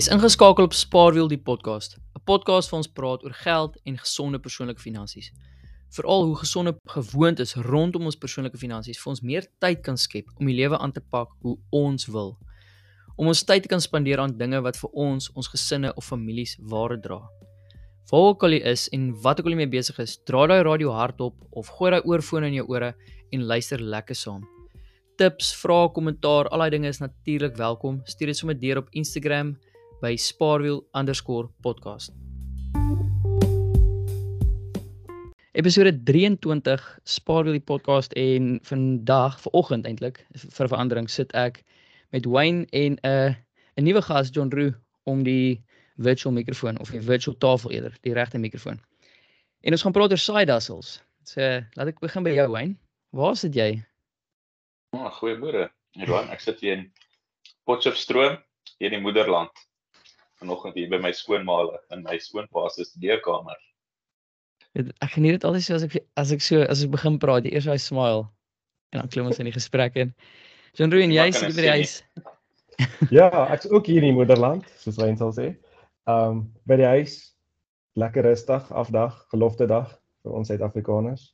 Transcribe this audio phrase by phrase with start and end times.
[0.00, 4.38] Jy's ingeskakel op Spaarwiel die podcast, 'n podcast waar ons praat oor geld en gesonde
[4.40, 5.30] persoonlike finansies.
[5.90, 10.46] Veral hoe gesonde gewoontes rondom ons persoonlike finansies vir ons meer tyd kan skep om
[10.46, 12.38] die lewe aan te pak hoe ons wil.
[13.16, 16.56] Om ons tyd te kan spandeer aan dinge wat vir ons, ons gesinne of families
[16.60, 17.20] waarde dra.
[18.10, 20.62] Waar ook al jy is en wat ook al jy mee besig is, dra daai
[20.62, 22.94] radio hardop of gooi daai oorfone in jou ore
[23.32, 24.48] en luister lekker saam.
[25.18, 28.00] Tips, vrae, kommentaar, al daai dinge is natuurlik welkom.
[28.04, 29.58] Stuur dit sommer deur op Instagram
[30.00, 32.10] by spaarwiel_podcast.
[35.52, 41.60] Episode 23 Spaarwiel die podcast en vandag vanoggend eintlik vir verandering sit ek
[42.16, 43.34] met Wayne en 'n uh,
[43.76, 44.72] 'n nuwe gas John Roo
[45.04, 45.62] om die
[45.96, 48.80] virtual mikrofoon of die virtual tafel eerder, die regte mikrofoon.
[49.60, 51.02] En ons gaan praat oor side hustles.
[51.24, 51.40] So
[51.76, 52.74] laat ek begin by jou Wayne.
[53.10, 53.84] Waar sit jy?
[54.90, 55.70] Oh, goeiemôre.
[55.92, 56.92] Johan, ek sit hier in
[57.64, 58.38] Potchefstroom,
[58.78, 59.50] hier in die moederland
[60.40, 61.60] vanoggend hier by my skoonma
[61.94, 63.58] in my skoonpa se studeerkamer.
[64.78, 67.68] Ek geniet dit altyd so as ek as ek so as ek begin praat, eers
[67.68, 68.28] hy smile
[68.94, 70.12] en dan klim ons in die gesprek in.
[70.78, 71.96] John Roo en jy sit by die huis.
[73.18, 75.50] ja, ek's ook hier in die moederland, soos hy sal sê.
[76.08, 77.18] Ehm um, by die huis
[78.00, 79.90] lekker rustig afdag, gelofte dag
[80.24, 81.30] vir ons Suid-Afrikaners.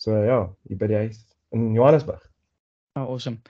[0.00, 1.20] So ja, hier by die huis
[1.56, 2.22] in Johannesburg.
[2.96, 3.42] Oh, awesome.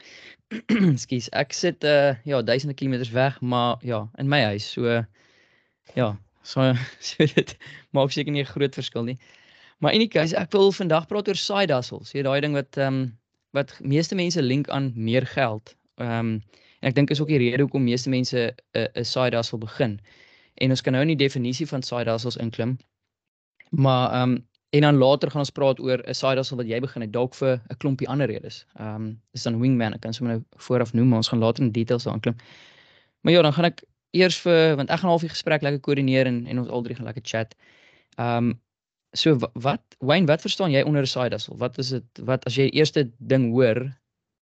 [1.02, 4.66] Skus, ek sit uh ja, duisende kilometers weg, maar ja, in my huis.
[4.72, 5.04] So
[5.94, 6.08] ja,
[6.42, 6.72] so
[7.08, 7.52] so dit
[7.94, 9.18] maak seker nie 'n groot verskil nie.
[9.78, 12.10] Maar in die geval, ek wil vandag praat oor side hustles.
[12.10, 13.18] Jy daai ding wat ehm um,
[13.54, 15.76] wat meeste mense link aan meer geld.
[16.02, 16.42] Ehm um,
[16.82, 20.00] en ek dink is ook die rede hoekom meeste mense 'n 'n side hustle begin.
[20.58, 22.78] En ons kan nou in die definisie van side hustles inklim.
[23.70, 26.80] Maar ehm um, En dan later gaan ons praat oor 'n side hustle wat jy
[26.84, 28.66] begin het dalk vir 'n klompie ander redes.
[28.78, 31.64] Ehm um, dis dan wingman, ek kan sommer nou vooraf noem, maar ons gaan later
[31.64, 32.36] in details daar aanklim.
[33.20, 36.26] Maar ja, dan gaan ek eers vir want ek gaan half die gesprek lekker koördineer
[36.26, 37.56] en en ons al drie gaan lekker chat.
[38.18, 38.60] Ehm um,
[39.12, 41.56] so wat Wayne, wat verstaan jy onder 'n side hustle?
[41.56, 42.04] Wat is dit?
[42.24, 43.96] Wat as jy eerste ding hoor,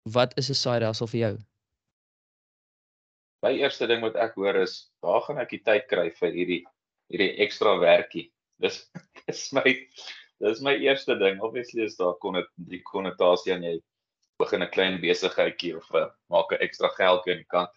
[0.03, 1.39] wat is 'n side hustle vir jou?
[3.43, 6.65] My eerste ding wat ek hoor is, waar gaan ek die tyd kry vir hierdie
[7.13, 8.31] hierdie ekstra werkie?
[8.63, 8.91] Dis
[9.27, 9.65] dis my
[10.41, 11.41] dis my eerste ding.
[11.41, 13.79] Obviously is daar kon dit die konnotasie aan jy
[14.43, 17.71] begin 'n klein besigheidjie of uh, maak 'n ekstra geldjie aan die kant.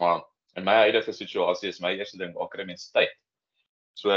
[0.00, 0.24] Maar
[0.56, 3.12] in my huidige situasie is my eerste ding waar kry mens tyd.
[3.94, 4.10] So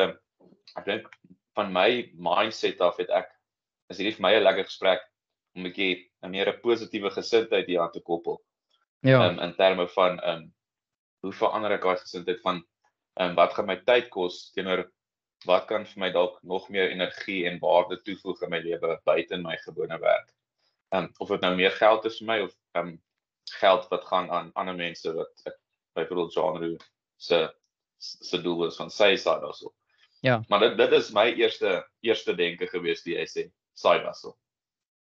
[0.75, 1.07] ek dink
[1.55, 3.29] van my mindset af het ek
[3.89, 5.01] is hierdie vir my 'n lekker gesprek
[5.55, 8.41] om 'n bietjie 'n meer 'n positiewe gesindheid hier aan te koppel.
[9.03, 9.27] Ja.
[9.27, 10.53] Um, in terme van ehm um,
[11.23, 12.63] hoe verander ek daai gesindheid van
[13.19, 14.89] ehm um, wat gaan my tyd kos teenoor
[15.49, 19.37] wat kan vir my dalk nog meer energie en waarde toevoeg in my lewe buite
[19.37, 20.33] my gewone werk.
[20.93, 23.01] Ehm um, of dit nou meer geld is vir my of ehm um,
[23.59, 25.57] geld wat gaan aan ander mense wat ek
[25.93, 26.77] byvoorbeeld genre
[27.17, 27.39] se
[27.97, 29.71] se doel is van sy side hustle.
[30.21, 30.43] Ja.
[30.47, 33.43] Maar dit dit is my eerste eerste denke gewees die jy sê
[33.73, 34.35] side hustle.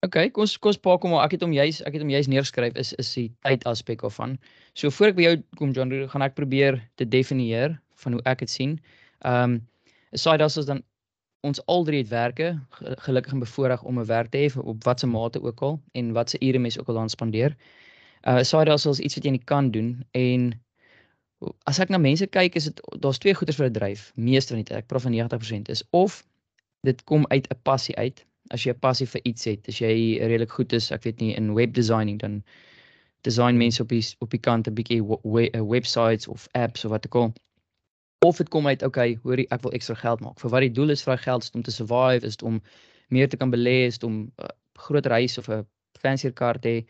[0.04, 2.12] OK, kom ons kom ons pak hom maar ek het hom juis ek het hom
[2.12, 4.36] juis neergeskryf is is die tyd aspek of van.
[4.74, 8.44] So voor ek by jou kom John, gaan ek probeer te definieer van hoe ek
[8.44, 8.76] dit sien.
[9.24, 9.64] Ehm um,
[10.16, 10.82] side hustle is dan
[11.46, 12.52] ons al drie het werke
[13.06, 16.38] gelukkig en bevoorreg om 'n werk te hê op watter mate ook al en watse
[16.40, 17.56] ure mens ook al aan spandeer.
[18.22, 20.54] Uh side hustle is iets wat jy nie kan doen en
[21.64, 24.12] as ek na mense kyk is dit daar's twee goeders 'n dryf.
[24.14, 26.24] Meeste van die tyd, ek praat van 90% is of
[26.82, 28.24] dit kom uit 'n passie uit.
[28.50, 31.34] As jy 'n passie vir iets het, as jy redelik goed is, ek weet nie
[31.34, 32.42] in web designing dan
[33.22, 35.02] design mense op die op die kant 'n bietjie
[35.68, 37.32] websites of apps of wat ook al
[38.26, 40.40] of dit kom uit okay, hoorie, ek wil ekstra geld maak.
[40.42, 42.60] Vir wat die doel is vir daai geld is om te survive, is om
[43.14, 44.52] meer te kan belê, is om 'n uh,
[44.86, 45.66] groot reis of 'n
[46.02, 46.84] fancier kar te hê.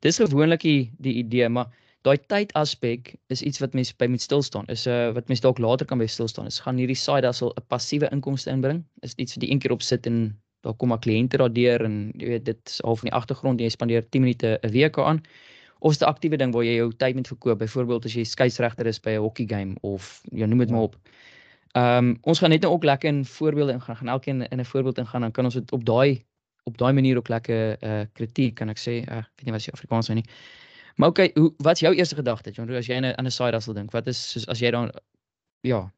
[0.00, 1.70] Dis gewoonlik die, die idee, maar
[2.02, 4.66] daai tyd aspek is iets wat mense by moet stil staan.
[4.68, 6.46] Is 'n uh, wat mense dalk later kan by stil staan.
[6.46, 8.84] Is gaan hierdie side hustle 'n passiewe inkomste inbring?
[9.02, 12.12] Is iets wat jy een keer op sit en daar kom maar kliënte daardeur en
[12.18, 15.22] jy weet dit is half in die agtergrond jy spandeer 10 minute 'n week aan
[15.82, 18.86] of is 'n aktiewe ding waar jy jou tyd moet verkoop byvoorbeeld as jy skeieregter
[18.86, 20.96] is by 'n hokkie game of jy noem dit maar op.
[21.72, 24.64] Ehm um, ons gaan net nou ook lekker in voorbeelde ingaan gaan elkeen in 'n
[24.64, 26.24] voorbeeld ingaan dan kan ons dit op daai
[26.64, 29.64] op daai manier ook lekker uh kritiek kan ek sê uh, ek weet nie wat
[29.64, 30.24] jy Afrikaans sê nie.
[30.96, 33.90] Maar okay, hoe wat's jou eerste gedagte John as jy aan 'n side hustle dink?
[33.92, 34.92] Wat is soos as jy dan
[35.60, 35.90] ja.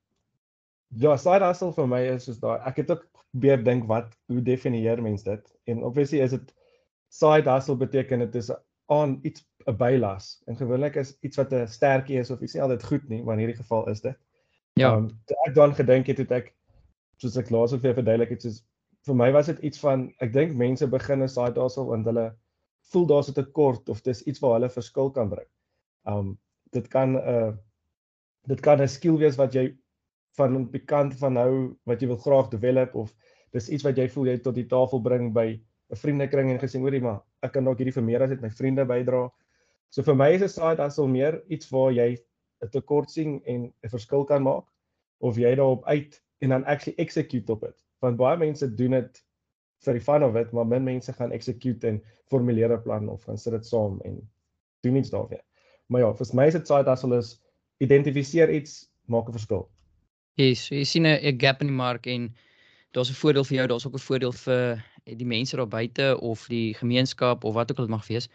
[0.97, 4.43] Ja, side hustle vir my is soos daai ek het ook probeer dink wat hoe
[4.43, 5.57] definieer mense dit?
[5.67, 6.55] En obviously is dit
[7.09, 8.51] side hustle beteken dit is
[8.87, 10.43] aan iets 'n bylas.
[10.47, 13.35] En gewoonlik is iets wat 'n sterkie is of iets nie altyd goed nie, maar
[13.35, 14.17] in hierdie geval is dit.
[14.75, 14.97] Ja.
[14.97, 15.11] Um,
[15.47, 16.55] ek dan gedink het het ek
[17.17, 18.65] soos ek laas ook vir verduidelik het soos
[19.07, 22.35] vir my was dit iets van ek dink mense begin 'n side hustle want hulle
[22.93, 25.49] voel daar's 'n tekort of dis iets waar hulle verskil kan bring.
[26.07, 26.39] Um
[26.73, 27.53] dit kan 'n uh,
[28.49, 29.77] dit kan 'n skill wees wat jy
[30.37, 33.15] van op die kant van nou wat jy wil graag develop of
[33.53, 36.81] dis iets wat jy voel jy tot die tafel bring by 'n vriendekring en gesê
[36.81, 39.31] hoorie maar ek kan dalk hierdie vir meer as dit my vriende bydra.
[39.91, 42.17] So vir my is 'n side hustle meer iets waar jy
[42.63, 44.65] 'n tekort sien en 'n verskil kan maak
[45.21, 47.85] of jy daarop uit en dan actually execute op dit.
[48.01, 49.25] Want baie mense doen dit
[49.85, 53.25] vir die fun of it, maar min mense gaan execute en formuleer 'n plan of
[53.25, 54.31] gaan sit dit saam en
[54.81, 55.41] doen iets daarmee.
[55.87, 57.41] Maar ja, vir my is dit side hustle is
[57.81, 59.69] identifiseer iets, maak 'n verskil.
[60.37, 62.35] Yes, jy sien 'n gap in die mark en
[62.93, 66.47] daar's 'n voordeel vir jou, daar's ook 'n voordeel vir die mense daar buite of
[66.49, 68.29] die gemeenskap of wat ook al dit mag wees.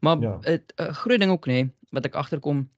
[0.00, 0.92] Maar 'n ja.
[0.92, 2.70] groot ding ook nê nee, wat ek agterkom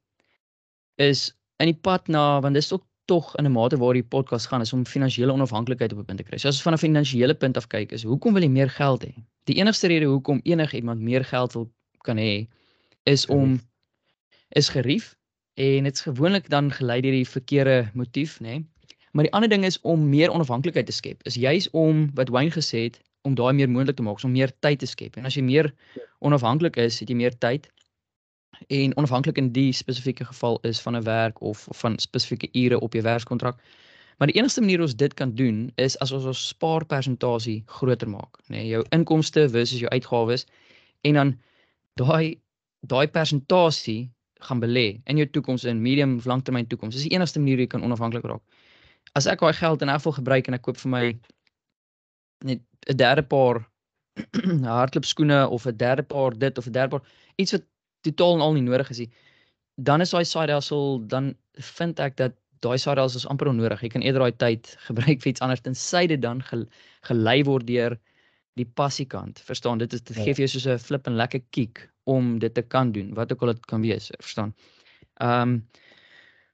[0.94, 4.46] is in die pad na want dis ook tog in 'n mate waar die podcast
[4.46, 6.38] gaan is om finansiële onafhanklikheid op 'n punt te kry.
[6.38, 9.04] So as ons van 'n finansiële punt af kyk, is hoekom wil jy meer geld
[9.04, 9.14] hê?
[9.44, 12.46] Die enigste rede hoekom enigiemand meer geld wil kan hê
[13.02, 13.60] is om
[14.48, 15.16] is gerief
[15.54, 18.46] en dit's gewoonlik dan gelei deur die verkeerde motief, nê?
[18.46, 18.70] Nee?
[19.12, 21.22] Maar die ander ding is om meer onafhanklikheid te skep.
[21.22, 24.52] Is juis om wat Wayne gesê het om daai meer moontlik te maak, om meer
[24.60, 25.16] tyd te skep.
[25.16, 25.70] En as jy meer
[26.20, 27.70] onafhanklik is, het jy meer tyd
[28.68, 32.80] en onafhanklik in die spesifieke geval is van 'n werk of, of van spesifieke ure
[32.80, 33.58] op jou werkskontrak.
[34.18, 38.38] Maar die enigste manier ons dit kan doen is as ons ons spaarpersentasie groter maak,
[38.48, 40.46] nê, nee, jou inkomste versus jou uitgawes
[41.00, 41.38] en dan
[41.94, 42.38] daai
[42.80, 44.10] daai persentasie
[44.40, 46.94] gaan belê in jou toekoms in medium of langtermyn toekoms.
[46.94, 48.42] Dis die enigste manier jy kan onafhanklik raak.
[49.14, 51.04] As ek daai geld in afval gebruik en ek koop vir my
[52.44, 53.62] net 'n derde paar
[54.78, 57.64] hardloopskoene of 'n derde paar dit of 'n derde paar iets wat
[58.00, 59.10] totaal en al nie nodig is nie.
[59.74, 63.80] Dan is daai side hustle dan vind ek dat daai side hustle is amper onnodig.
[63.80, 66.42] Jy kan eerder daai tyd gebruik vir iets anders tensy dit dan
[67.02, 67.98] gelei word deur
[68.54, 69.40] die passiekant.
[69.40, 69.78] Verstaan?
[69.78, 70.22] Dit is dit ja.
[70.22, 73.32] gee vir jou soos 'n flip en lekker kick om dit te kan doen, wat
[73.32, 74.54] ook al dit kan wees, verstaan?
[75.20, 75.62] Ehm um,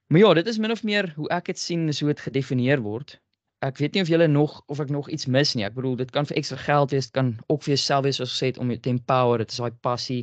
[0.08, 2.80] Maar ja, dit is min of meer hoe ek dit sien, is hoe dit gedefinieer
[2.80, 3.19] word.
[3.66, 5.64] Ek weet nie of julle nog of ek nog iets mis nie.
[5.66, 8.34] Ek bedoel, dit kan vir ekstra geld wees, dit kan ook vir jouself wees soos
[8.37, 10.20] gesê om te empower, dit is daai passie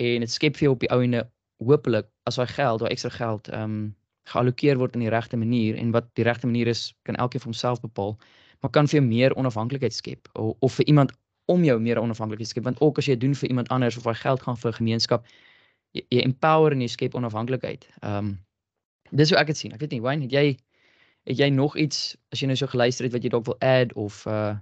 [0.00, 1.26] en dit skep vir jou op die ou ene
[1.60, 3.80] hopelik as daai geld, daai ekstra geld ehm um,
[4.30, 7.50] geallokeer word in die regte manier en wat die regte manier is, kan elkeen vir
[7.50, 8.12] homself bepaal,
[8.62, 11.12] maar kan vir jou meer onafhanklikheid skep of, of vir iemand
[11.50, 14.20] om jou meer onafhanklikheid skep want ook as jy doen vir iemand anders of daai
[14.22, 15.26] geld gaan vir 'n gemeenskap,
[15.92, 17.88] jy, jy empower en jy skep onafhanklikheid.
[18.02, 18.38] Ehm um,
[19.10, 19.72] dis hoe ek dit sien.
[19.74, 20.56] Ek weet nie, Wayne, het jy
[21.28, 23.94] het jy nog iets as jy nou so geluister het wat jy dalk wil add
[23.94, 24.56] of uh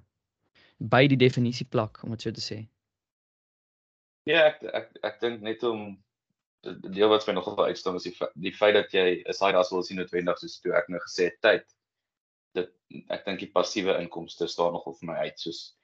[0.78, 2.58] by die definisie plak om dit so te sê?
[4.30, 5.96] Ja, ek ek ek dink net om
[6.66, 8.14] die deel wat vir my nogal uitstaan is die
[8.44, 11.40] die feit dat jy 'n side hustle sien noodwendig soos toe ek nou gesê het
[11.42, 11.66] tyd.
[12.54, 12.70] Dit
[13.10, 15.74] ek dink die passiewe inkomste staan nogal vir my uit soos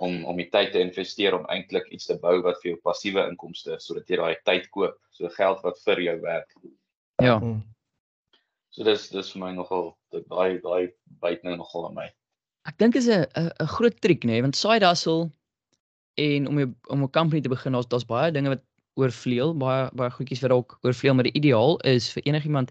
[0.00, 3.26] om om die tyd te investeer om eintlik iets te bou wat vir jou passiewe
[3.28, 6.54] inkomste sodat jy daai tyd koop, so geld wat vir jou werk.
[7.20, 7.38] Ja.
[7.38, 7.62] Hmm.
[8.70, 10.92] So dis dis vir my nogal daai daai
[11.22, 12.08] byt nou nogal aan my.
[12.68, 15.30] Ek dink is 'n 'n groot triek nê, nee, want side hustle
[16.16, 18.62] en om jou, om 'n company te begin, daar's daar's baie dinge wat
[18.94, 22.70] oorvleuel, baie baie goedjies wat dalk oorvleuel, maar die ideaal is vir enigiemand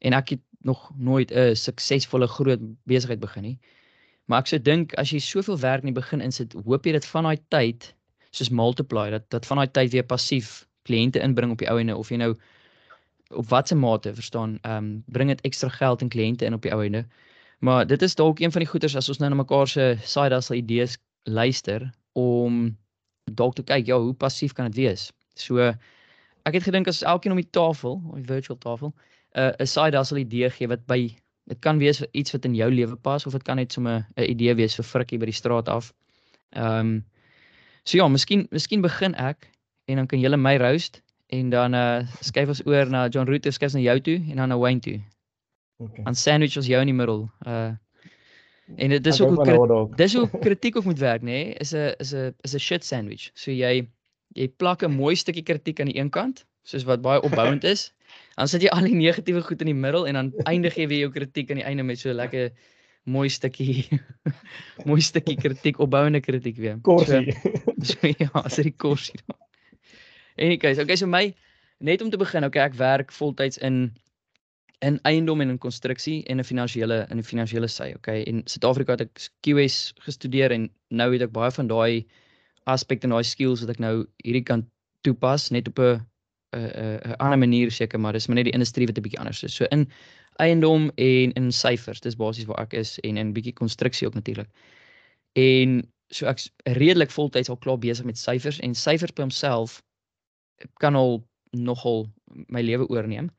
[0.00, 3.58] en ek het nog nooit 'n suksesvolle groot besigheid begin nie.
[4.26, 7.06] Maar ek sou dink as jy soveel werk in die begin insit, hoop jy dit
[7.06, 7.94] van daai tyd
[8.30, 11.96] soos multiply dat dat van daai tyd weer passief kliënte inbring op die ou ene
[11.96, 12.34] of jy nou
[13.30, 16.72] op watter mate verstaan, ehm um, bring dit ekstra geld en kliënte in op die
[16.72, 17.06] ou ene.
[17.58, 20.34] Maar dit is dalk een van die goeders as ons nou na mekaar se side
[20.34, 22.76] hustle idees luister om
[23.24, 25.12] dalk te kyk ja, hoe passief kan dit wees?
[25.34, 25.58] So
[26.44, 28.94] ek het gedink as elkeen om die tafel, op die virtual tafel,
[29.34, 31.16] 'n uh, 'n side hustle idee gee wat by
[31.48, 34.06] dit kan wees vir iets wat in jou lewe pas of dit kan net sommer
[34.16, 35.92] 'n idee wees vir frikkie by die straat af.
[36.52, 37.04] Ehm um,
[37.84, 39.50] so ja, miskien miskien begin ek
[39.84, 43.52] en dan kan julle my roast en dan uh skuif ons oor na John Rooter
[43.52, 45.00] skuif na jou toe en dan na Wayne toe.
[45.76, 46.04] Okay.
[46.04, 47.28] En sandwich ons jou in die middel.
[47.46, 47.72] Uh
[48.76, 51.24] En dit is ook hoe dis hoe kritiek ook moet werk, nê?
[51.24, 51.54] Nee?
[51.54, 53.30] Is 'n is 'n is 'n shit sandwich.
[53.34, 53.88] So jy
[54.32, 57.92] jy plak 'n mooi stukkie kritiek aan die een kant, soos wat baie opbouend is.
[58.34, 60.98] Dan sit jy al die negatiewe goed in die middel en dan eindig jy weer
[60.98, 62.52] jou kritiek aan die einde met so 'n lekker
[63.04, 63.88] mooi stukkie
[64.88, 66.78] mooi stukkie kritiek, opbouende kritiek weer.
[66.82, 67.32] Korsie.
[67.32, 67.50] So,
[67.92, 69.38] so ja, as dit korsie dan.
[70.36, 71.34] Anyways, okay, so my
[71.78, 73.92] net om te begin, okay, ek werk voltyds in
[74.84, 78.22] in eiendom en in konstruksie en 'n finansiële in 'n finansiële sy, okay?
[78.22, 82.04] In Suid-Afrika het ek QS gestudeer en nou het ek baie van daai
[82.66, 84.66] aspekte en daai skills wat ek nou hierdie kan
[85.06, 86.02] toepas net op 'n
[86.52, 89.42] 'n 'n ander manier seker, maar dis maar net die industrie wat 'n bietjie anders
[89.42, 89.54] is.
[89.54, 89.88] So in
[90.38, 94.48] eiendom en in syfers, dis basies waar ek is en in bietjie konstruksie ook natuurlik.
[95.32, 99.82] En so ek's redelik voltyds al klaar besig met syfers en syfers by homself
[100.82, 102.06] kan al nogal
[102.46, 103.30] my lewe oorneem.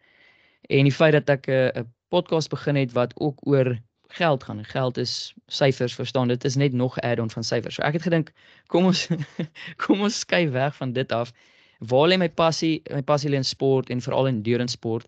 [0.62, 4.65] En die feit dat ek 'n uh, podcast begin het wat ook oor geld gaan.
[4.65, 7.75] Geld is syfers, verstaan dit is net nog 'n add-on van syfers.
[7.75, 8.31] So ek het gedink
[8.67, 9.07] kom ons
[9.86, 11.31] kom ons skuif weg van dit af.
[11.79, 12.81] Waar lê my passie?
[12.89, 15.07] My passie lê in sport en veral in endurance sport.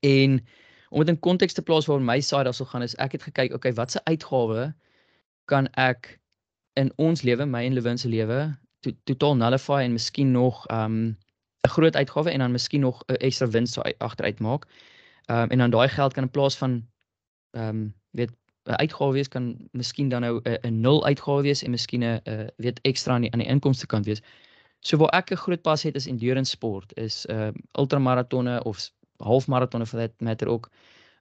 [0.00, 0.46] En
[0.88, 3.54] om dit in konteks te plaas waar my side sou gaan is ek het gekyk,
[3.54, 4.74] okay, watse uitgawe
[5.44, 6.20] kan ek
[6.74, 11.16] in ons lewe, my en Lewin se lewe, to, totaal nullify en miskien nog um
[11.62, 14.66] 'n groot uitgawe en dan miskien nog 'n ekstra wins sou agteruit maak.
[15.30, 16.82] Um en dan daai geld kan in plaas van
[17.52, 18.30] ehm um, weet
[18.64, 22.20] 'n uitgawe wees kan miskien dan nou 'n nul uitgawe wees en miskien 'n
[22.56, 24.22] weet ekstra aan die aan die inkomste kant wees.
[24.80, 28.90] So waar ek 'n groot pas het is endurance sport, is ehm uh, ultramaratonne of
[29.16, 30.70] halfmaratonne vir that matter ook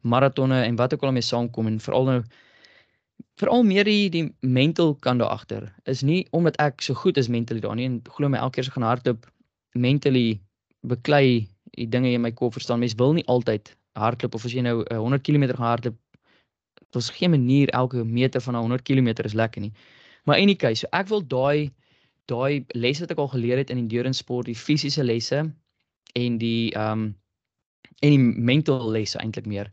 [0.01, 2.23] maratonne en wat ook al mee saamkom en veral nou
[3.39, 5.73] veral meer die die mental kant daar agter.
[5.85, 8.67] Is nie omdat ek so goed is mentally daar nie en glo my elke keer
[8.67, 9.27] as ek gaan hardloop
[9.73, 10.41] mentally
[10.87, 11.47] beklei
[11.77, 12.79] die dinge in my kop verstaan.
[12.79, 15.97] Mens wil nie altyd hardloop of as jy nou 100 km gaan hardloop
[16.91, 19.73] daar's geen manier elke meter van 'n 100 km is lekker nie.
[20.23, 21.71] Maar in any case, so ek wil daai
[22.25, 25.53] daai lesse wat ek al geleer het in endurance sport, die fisiese lesse
[26.13, 27.15] en die ehm um,
[28.01, 29.71] en die mental lesse eintlik meer.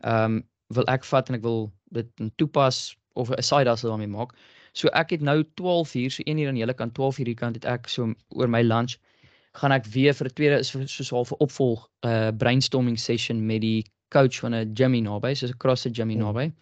[0.00, 4.10] Ehm um, wil ek vat en ek wil dit toepas of 'n side hustle daarmee
[4.10, 4.34] maak.
[4.72, 7.26] So ek het nou 12 uur, so 1 uur aan die hele kant, 12 uur
[7.26, 8.98] hier kant het ek so oor my lunch
[9.58, 13.60] gaan ek weer vir 'n tweede is soos half 'n opvolg uh brainstorming session met
[13.60, 16.18] die coach van 'n gym hier naby, soos 'n CrossFit gym hmm.
[16.18, 16.52] naby.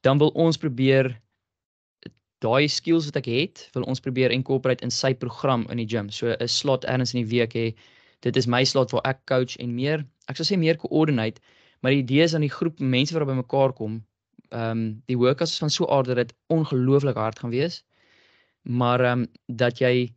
[0.00, 1.20] Dan wil ons probeer
[2.40, 6.10] daai skills wat ek het, wil ons probeer incorporate in sy program in die gym.
[6.10, 7.74] So 'n slot erns in die week hê.
[8.20, 11.40] Dit is my slot waar ek coach en meer, ek sou sê meer coordinate,
[11.82, 14.04] maar die idee is aan die groep mense wat by mekaar kom.
[14.52, 17.84] Ehm um, die workouts is van so aard dat ongelooflik hard gaan wees.
[18.62, 20.12] Maar ehm um, dat jy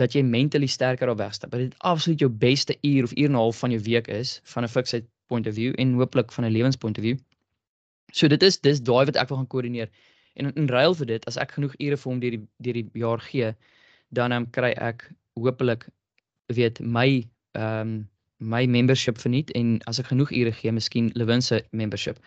[0.00, 1.50] dat jy mentally sterker op wegstap.
[1.50, 4.40] Dat dit absoluut jou beste uur of uur en 'n half van jou week is
[4.44, 7.18] van 'n fixed point of view en hooplik van 'n lewenspoint of view.
[8.12, 9.88] So dit is dis daai wat ek wil gaan koördineer.
[10.34, 12.78] En in, in ruil vir dit, as ek genoeg ure vir hom deur die deur
[12.78, 13.52] die jaar gee,
[14.08, 15.88] dan um, kry ek hopelik
[16.46, 18.08] weet my ehm um,
[18.42, 22.18] my membership verniet en as ek genoeg ure gee, miskien Lewin se membership.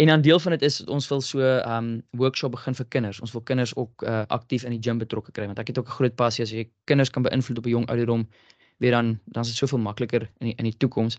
[0.00, 3.20] En dan deel van dit is ons wil so 'n um workshop begin vir kinders.
[3.20, 5.88] Ons wil kinders ook uh, aktief in die gym betrokke kry want ek het ook
[5.88, 8.28] 'n groot passie as jy kinders kan beïnvloed op 'n jong ouderdom,
[8.78, 11.18] weer dan dan is dit soveel makliker in die, in die toekoms.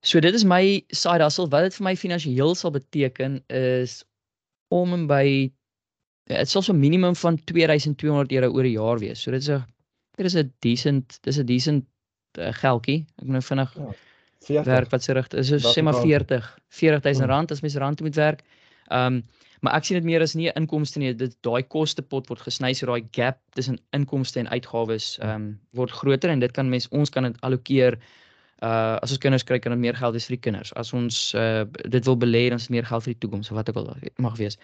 [0.00, 1.48] So dit is my side hustle.
[1.48, 4.04] Wat dit vir my finansiëel sal beteken is
[4.68, 5.52] om en by
[6.24, 9.22] dit sal so minimum van 2200 euro oor 'n jaar wees.
[9.22, 9.64] So dit is 'n
[10.16, 11.84] dit is 'n decent dis 'n decent
[12.38, 13.04] uh, geldjie.
[13.16, 13.92] Ek moet nou vinnig ja.
[14.46, 14.64] 40.
[14.72, 18.14] werk wat se rigting is so sê maar 40 40000 rand as mens rand moet
[18.14, 18.44] werk.
[18.88, 19.22] Ehm um,
[19.62, 21.12] maar ek sien dit meer as nie 'n inkomste nie.
[21.14, 25.90] Dit daai kostepot word gesny so daai gap tussen inkomste en uitgawes ehm um, word
[25.90, 27.98] groter en dit kan mens ons kan dit allokeer
[28.62, 30.72] uh as ons kinders kry kan dit meer geld wees vir die kinders.
[30.78, 33.68] As ons uh dit wil belê dan is meer geld vir die toekoms of wat
[33.68, 34.58] ook al mag wees.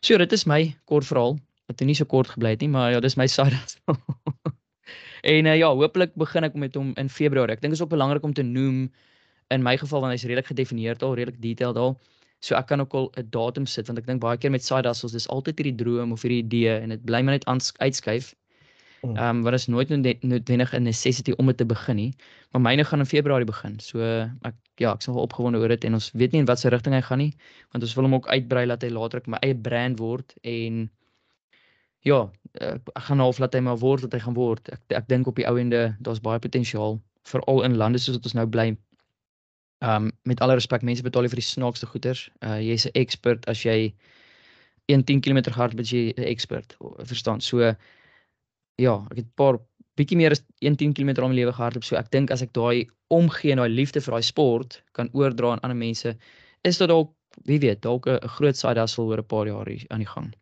[0.00, 1.38] So dit is my kort verhaal.
[1.68, 3.56] Dit het nie so kort gebly het nie, maar ja, dis my side.
[5.34, 7.56] en uh, ja, hopelik begin ek met hom in Februarie.
[7.56, 8.88] Ek dink dit is ook belangrik om te noem
[9.54, 11.96] in my geval want hy's redelik gedefinieerd al, redelik detailed al.
[12.44, 14.88] So ek kan ook al 'n datum sit want ek dink baie keer met side
[14.88, 17.46] hustles dis altyd hierdie droom of hierdie idee en dit bly maar net
[17.78, 18.34] uitskuif.
[19.00, 19.16] Hmm.
[19.16, 22.12] Ehm um, wat is nooit noodwendig 'n necessity om dit te begin nie.
[22.50, 23.78] Maar myne gaan in Februarie begin.
[23.80, 24.00] So
[24.42, 26.94] ek ja, ek is nogal opgewonde oor dit en ons weet nie in watter rigting
[26.94, 27.32] hy gaan nie
[27.72, 30.90] want ons wil hom ook uitbrei dat hy later ook my eie brand word en
[32.06, 34.68] ja, ek gaan half laat hy maar word wat hy gaan word.
[34.68, 38.24] Ek ek dink op die ou ende daar's baie potensiaal veral in lande soos wat
[38.24, 38.76] ons nou bly
[39.80, 42.28] Um met alle respek, mense betaal vir die snaakste goeders.
[42.42, 43.94] Uh jy's 'n expert as jy
[44.88, 47.40] 1 10 km hard met jy 'n expert, verstaan?
[47.40, 47.74] So
[48.78, 49.58] ja, ek het 'n paar
[49.96, 51.84] bietjie meer as 1 10 km om my lewe gehardloop.
[51.84, 55.52] So ek dink as ek daai omgee en daai liefde vir daai sport kan oordra
[55.52, 56.16] aan ander mense,
[56.64, 57.14] is dit dalk
[57.46, 60.34] wie weet, dalk 'n groot side hustle oor 'n paar jaar aan die gang.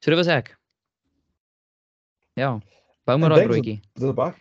[0.00, 0.56] So dit was ek.
[2.34, 2.60] Ja.
[3.06, 3.80] Bou maar daai broodjie.
[3.94, 4.34] Dis 'n baie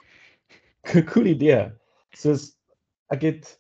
[1.12, 1.72] cool idee.
[2.14, 2.56] Soos
[3.10, 3.60] ek het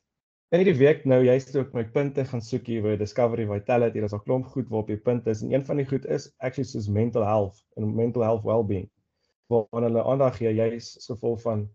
[0.54, 4.00] In hierdie week nou jy's ook my punte gaan soek hier by Discovery Vitality.
[4.00, 6.70] Daar's 'n klomp goed waarop jy punte is en een van die goed is actually
[6.70, 8.90] soos mental health en mental health well-being.
[9.50, 11.70] Waar hulle aandag gee jy's so vol van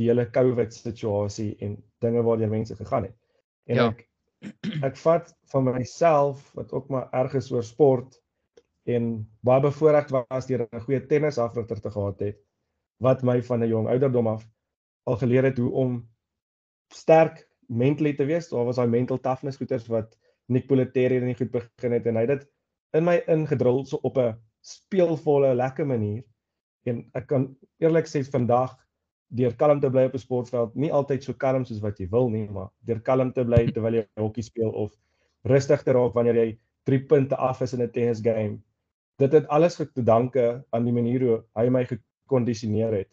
[0.00, 3.16] die hele COVID situasie en dinge waar jy mense gegaan het.
[3.68, 3.88] En ja.
[3.90, 4.08] ek
[4.82, 8.16] ek vat van myself wat ook maar ergens oor sport
[8.88, 12.40] en baie bevoorreg was deur 'n goeie tennisafrigter te gehad het
[12.96, 14.48] wat my van 'n jong ouderdom af
[15.04, 16.11] al geleer het hoe om
[16.94, 18.48] sterk mentally te wees.
[18.48, 20.16] Daar was daai mental toughness goeters wat
[20.52, 22.48] Nick Politeri in die goed begin het en hy het dit
[22.98, 26.22] in my ingedrul so op 'n speelvolle lekker manier.
[26.86, 28.76] En ek kan eerlik sê vandag
[29.32, 32.28] deur kalm te bly op 'n sportveld, nie altyd so kalm soos wat jy wil
[32.30, 34.92] nie, maar deur kalm te bly terwyl jy hokkie speel of
[35.44, 38.60] rustig te raak wanneer jy 3 punte af is in 'n tennis game.
[39.18, 43.10] Dit het alles te danke aan die manier hoe hy my gekondisioneer het.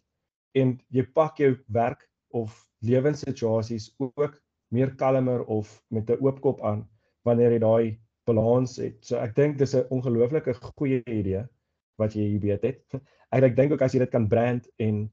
[0.56, 6.62] En jy pak jou werk of lewenssituasies ook meer kalmer of met 'n oop kop
[6.62, 6.88] aan
[7.24, 9.06] wanneer jy daai balans het.
[9.06, 11.46] So ek dink dis 'n ongelooflike goeie idee
[11.98, 12.84] wat jy hier weet het.
[13.32, 15.12] Ek ek dink ook as jy dit kan brand en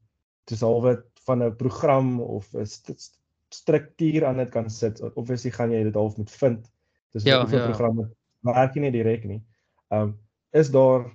[0.48, 3.20] dis alwe van 'n program of 'n st
[3.54, 5.00] struktuur aan dit kan sit.
[5.14, 6.72] Obviously gaan jy dit half moet vind.
[7.12, 7.66] Dis 'n ja, ja.
[7.66, 9.42] program werk nie direk nie.
[9.90, 10.18] Ehm um,
[10.52, 11.10] is daar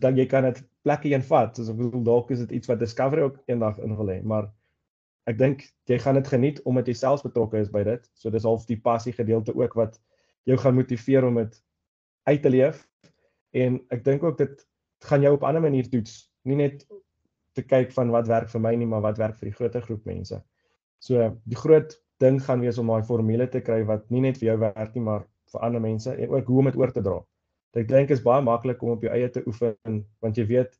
[0.00, 1.56] dat jy kan dit plekke heen vat.
[1.56, 4.50] Soos ek bedoel dalk is dit iets wat Discovery ook eendag in wil hê, maar
[5.30, 8.04] ek dink jy gaan dit geniet omdat jy self betrokke is by dit.
[8.14, 9.98] So dis half die passie gedeelte ook wat
[10.48, 11.56] jou gaan motiveer om dit
[12.28, 12.84] uit te leef.
[13.56, 14.66] En ek dink ook dit
[15.08, 16.86] gaan jou op 'n ander manier toets, nie net
[17.54, 20.04] te kyk van wat werk vir my nie, maar wat werk vir die groter groep
[20.04, 20.42] mense.
[20.98, 24.48] So die groot ding gaan wees om daai formule te kry wat nie net vir
[24.48, 27.20] jou werk nie, maar vir ander mense en ook hoe om dit oor te dra.
[27.74, 30.78] Ek dink is baie maklik om op jou eie te oefen want jy weet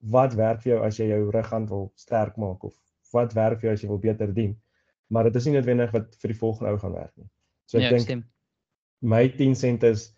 [0.00, 2.74] wat werk vir jou as jy jou rug gaan wil sterk maak of
[3.12, 4.56] wat werk vir jou as jy wil beter dien.
[5.12, 7.28] Maar dit is nie noodwendig wat vir die volgende ou gaan werk nie.
[7.66, 8.26] So ek ja, dink
[9.02, 10.10] my 10 sent is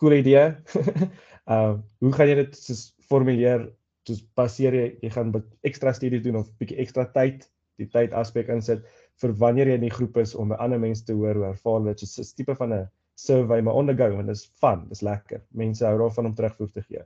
[0.00, 0.54] cool idee.
[1.54, 3.68] uh hoe gaan jy dit soos formuleer?
[4.08, 5.34] Soos baseer jy jy gaan
[5.66, 7.48] ekstra studies doen of bietjie ekstra tyd,
[7.80, 8.86] die tyd aspek insit
[9.20, 11.78] vir wanneer jy in die groep is om by ander mense te hoor hoe ervaar
[11.80, 12.08] hulle dit.
[12.08, 12.88] So 'n tipe van 'n
[13.20, 15.42] survey maar ondergou en dis fun, dis lekker.
[15.52, 17.04] Mense hou daarvan om terugvoer te gee.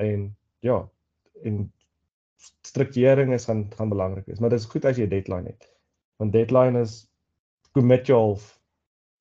[0.00, 0.30] En
[0.64, 0.78] ja,
[1.44, 1.72] en
[2.66, 5.68] strukturering is gaan gaan belangrik wees, maar dit is goed as jy 'n deadline het.
[6.16, 7.06] Want deadline is
[7.72, 8.58] commit yourself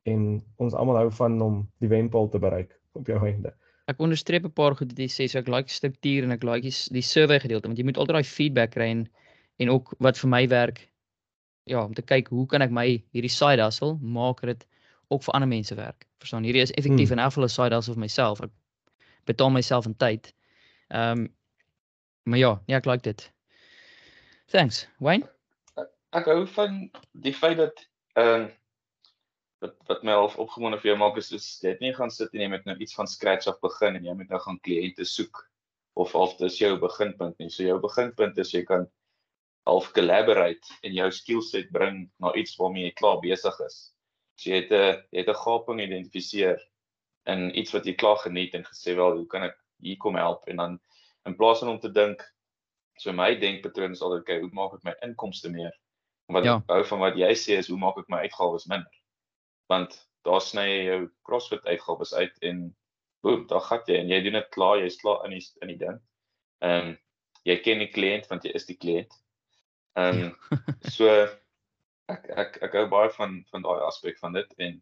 [0.04, 3.54] en ons almal hou van om die wenpaal te bereik op jou einde.
[3.86, 6.62] Ek onderstreep 'n paar goed wat jy sê, so ek like struktuur en ek like
[6.62, 9.10] die, die survey gedeelte want jy moet altyd daai feedback kry en
[9.58, 10.92] en ook wat vir my werk
[11.64, 14.66] ja, om te kyk hoe kan ek my hierdie side hustle maak dit
[15.12, 16.08] ook vir ander mense werk.
[16.24, 17.20] Verstaan, hierdie is effektief hmm.
[17.20, 18.42] en afval 'n side hustle vir myself.
[18.42, 18.52] Ek
[19.26, 20.34] betaal myself in tyd.
[20.90, 21.30] Ehm um,
[22.24, 23.32] maar ja, ja, ek like dit.
[24.52, 25.30] Thanks, Wayne.
[26.12, 27.86] Ek, hou van die feit dat
[28.20, 28.50] ehm um,
[29.62, 32.34] wat wat my half opgewonde vir jou maak is is jy het nie gaan sit
[32.34, 35.06] en jy moet nou iets van scratch af begin en jy moet nou gaan kliënte
[35.06, 35.44] soek
[36.02, 37.50] of of dis jou beginpunt nie.
[37.54, 38.88] So jou beginpunt is jy kan
[39.70, 43.78] half collaborate en jou skill set bring na iets waarmee jy klaar besig is.
[44.36, 46.58] So jy het 'n jy het 'n gaping identifiseer
[47.30, 50.48] in iets wat jy klaar geniet en gesê wel hoe kan ek hier kom help
[50.48, 50.80] en dan
[51.26, 52.24] in plaas van om te dink
[52.98, 55.74] so my denkpatroon is altyd kyk hoe maak ek my inkomste meer?
[56.32, 56.62] Wat ja.
[56.68, 59.02] hou van wat jy sê is hoe maak ek my uitgawes minder?
[59.72, 62.64] want daar sny jy jou CrossFit uitgawes uit en
[63.26, 65.80] boem, daar gaan jy en jy doen dit klaar, jy's klaar in die in die
[65.86, 66.02] ding.
[66.66, 66.98] Ehm um,
[67.50, 69.16] jy ken die kliënt want jy is die kliënt.
[70.00, 70.60] Ehm um,
[70.96, 71.10] so
[72.12, 74.76] ek ek ek hou baie van van daai aspek van dit en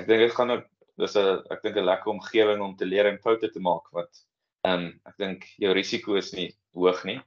[0.00, 0.70] ek dink dit gaan ook
[1.02, 4.24] dis 'n ek dink 'n lekker omgewing om te leer en foute te maak wat
[4.64, 7.20] ehm um, ek dink jou risiko is nie hoog nie.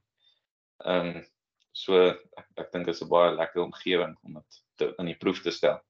[0.86, 1.26] Ehm um,
[1.73, 4.41] so ek ek dink dit is 'n baie lekker omgewing om
[4.78, 5.82] dit in die proef te stel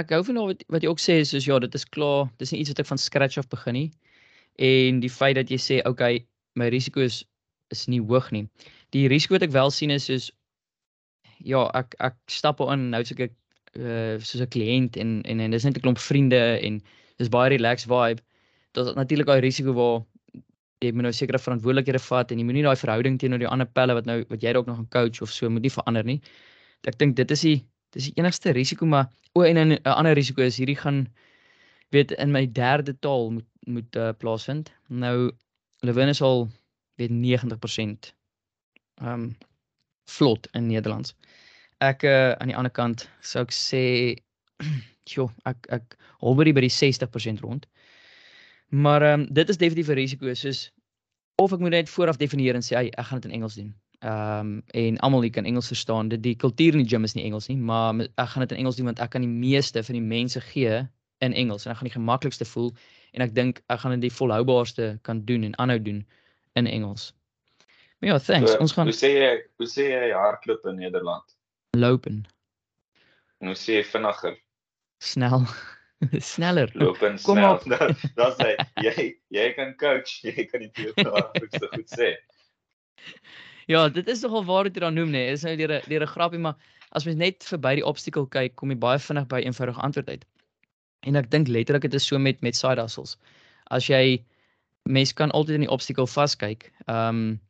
[0.00, 2.62] ek hou van wat wat jy ook sê soos ja, dit is klaar, dis nie
[2.62, 3.88] iets wat ek van scratch af begin nie.
[4.60, 6.24] En die feit dat jy sê okay,
[6.58, 7.22] my risiko is
[7.70, 8.46] is nie hoog nie.
[8.94, 10.30] Die risiko wat ek wel sien is soos
[11.46, 13.36] ja, ek ek stap op in nou soos ek
[13.78, 16.80] uh soos 'n kliënt en en en dis net 'n klomp vriende en
[17.18, 18.22] dis baie relaxed vibe.
[18.78, 20.02] Is natuurlik daai risiko waar
[20.80, 23.96] jy moet nou sekere verantwoordelikhede vat en jy moenie daai verhouding teenoor die ander pelle
[23.98, 26.20] wat nou wat jy dalk nog 'n coach of so moet nie verander nie.
[26.86, 27.58] Ek dink dit is die
[27.92, 31.08] dis die enigste risiko maar o en 'n ander risiko is hierdie gaan
[31.90, 34.72] weet in my derde taal moet moet uh, plaasvind.
[34.88, 35.32] Nou
[35.82, 36.48] Lewin is al
[36.96, 38.14] weet 90%
[39.00, 39.36] ehm um,
[40.10, 41.14] vlot in Nederlands.
[41.78, 44.16] Ek uh, aan die ander kant sou ek sê
[45.14, 47.66] jo, ek ek hou by die 60% rond.
[48.70, 50.70] Maar ehm um, dit is definitief 'n risiko soos
[51.34, 53.74] of ek moet net vooraf definieer en sê hey, ek gaan dit in Engels doen.
[53.98, 56.08] Ehm um, en almal hier kan Engels verstaan.
[56.08, 58.58] Dit die kultuur in die gym is nie Engels nie, maar ek gaan dit in
[58.58, 61.76] Engels doen want ek kan die meeste van die mense gee in Engels en ek
[61.78, 62.70] gaan die gemaklikste voel
[63.12, 66.06] en ek dink ek gaan dit die volhoubaarste kan doen en aanhou doen
[66.52, 67.14] in Engels.
[67.98, 68.52] Maar ja, thanks.
[68.52, 71.36] So, ons gaan Hoe sê jy, hoe sê jy hardloop in Nederland?
[71.76, 72.22] Lopen.
[73.40, 74.38] En hoe sê jy vinniger?
[74.98, 75.44] Snel.
[76.32, 76.70] Sneller.
[76.72, 77.54] Lopen Kom snel.
[77.54, 77.96] Op.
[78.14, 81.06] Dan sê jy jy kan coach, jy kan die teorie
[81.74, 82.14] goed sê.
[83.70, 85.26] Ja, dit is nogal waar dit dan noem nê.
[85.26, 85.36] Nee.
[85.36, 86.56] Is nou deur 'n deur 'n grappie, maar
[86.90, 90.08] as mens net verby die obstacle kyk, kom jy baie vinnig by 'n eenvoudige antwoord
[90.08, 90.24] uit.
[91.06, 93.16] En ek dink letterlik dit is so met met side hustles.
[93.70, 94.24] As jy
[94.88, 96.72] mens kan altyd in die obstacle vaskyk.
[96.86, 97.40] Ehm um,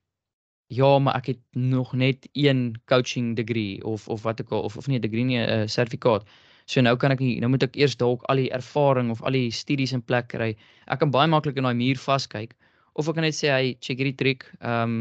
[0.70, 4.76] ja, maar ek het nog net een coaching degree of of wat ook al of
[4.76, 6.24] of nie 'n degree nie 'n uh, sertifikaat.
[6.70, 9.34] So nou kan ek nie nou moet ek eers dalk al die ervaring of al
[9.34, 10.52] die studies in plek kry.
[10.86, 12.54] Ek kan baie maklik in daai muur vaskyk
[12.94, 15.00] of ek kan net sê hy check hierdie trick, ehm um,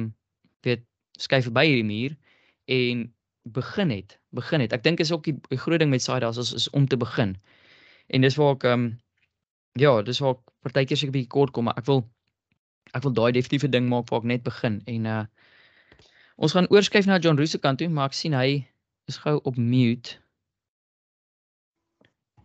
[0.65, 0.81] weet
[1.21, 2.15] skuif verby hierdie muur
[2.73, 3.03] en
[3.59, 4.17] begin het.
[4.35, 4.73] Begin het.
[4.73, 6.97] Ek dink is ook die, die groot ding met side hustles is, is om te
[6.97, 7.35] begin.
[8.09, 8.87] En dis waar ek ehm um,
[9.77, 12.01] ja, dis waar ek partykeer seker 'n bietjie kort kom, maar ek wil
[12.97, 15.25] ek wil daai definitiewe ding maak waar ek net begin en uh
[16.39, 18.65] ons gaan oorskuif na John Roos se kant toe, maar ek sien hy
[19.11, 20.17] is gou op mute.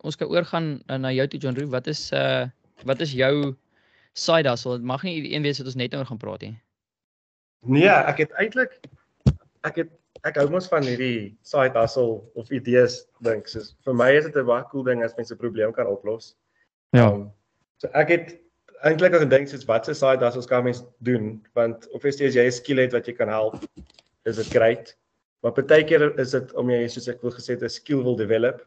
[0.05, 1.73] Ons kan oorgaan uh, na jou toe John Roos.
[1.73, 2.45] Wat is uh
[2.85, 3.55] wat is jou
[4.13, 4.77] side hustle?
[4.79, 6.57] Dit mag nie een wees wat ons net oor gaan praat nie.
[7.65, 8.77] Nee, ek het eintlik
[9.65, 9.93] ek het
[10.29, 13.49] ek hou mos van hierdie side hustle of idees dink.
[13.49, 16.35] So vir my is dit 'n baie cool ding as mense 'n probleem kan oplos.
[16.93, 17.09] Ja.
[17.09, 17.31] Um,
[17.81, 18.37] so ek het
[18.85, 22.45] eintlik ook gedink soos wat se side hustles kan mens doen want obviously as jy
[22.45, 23.57] 'n skill het wat jy kan help,
[24.25, 24.97] is dit great.
[25.41, 28.61] Maar partykeer is dit om jy soos ek wil gesê 'n skill wil develop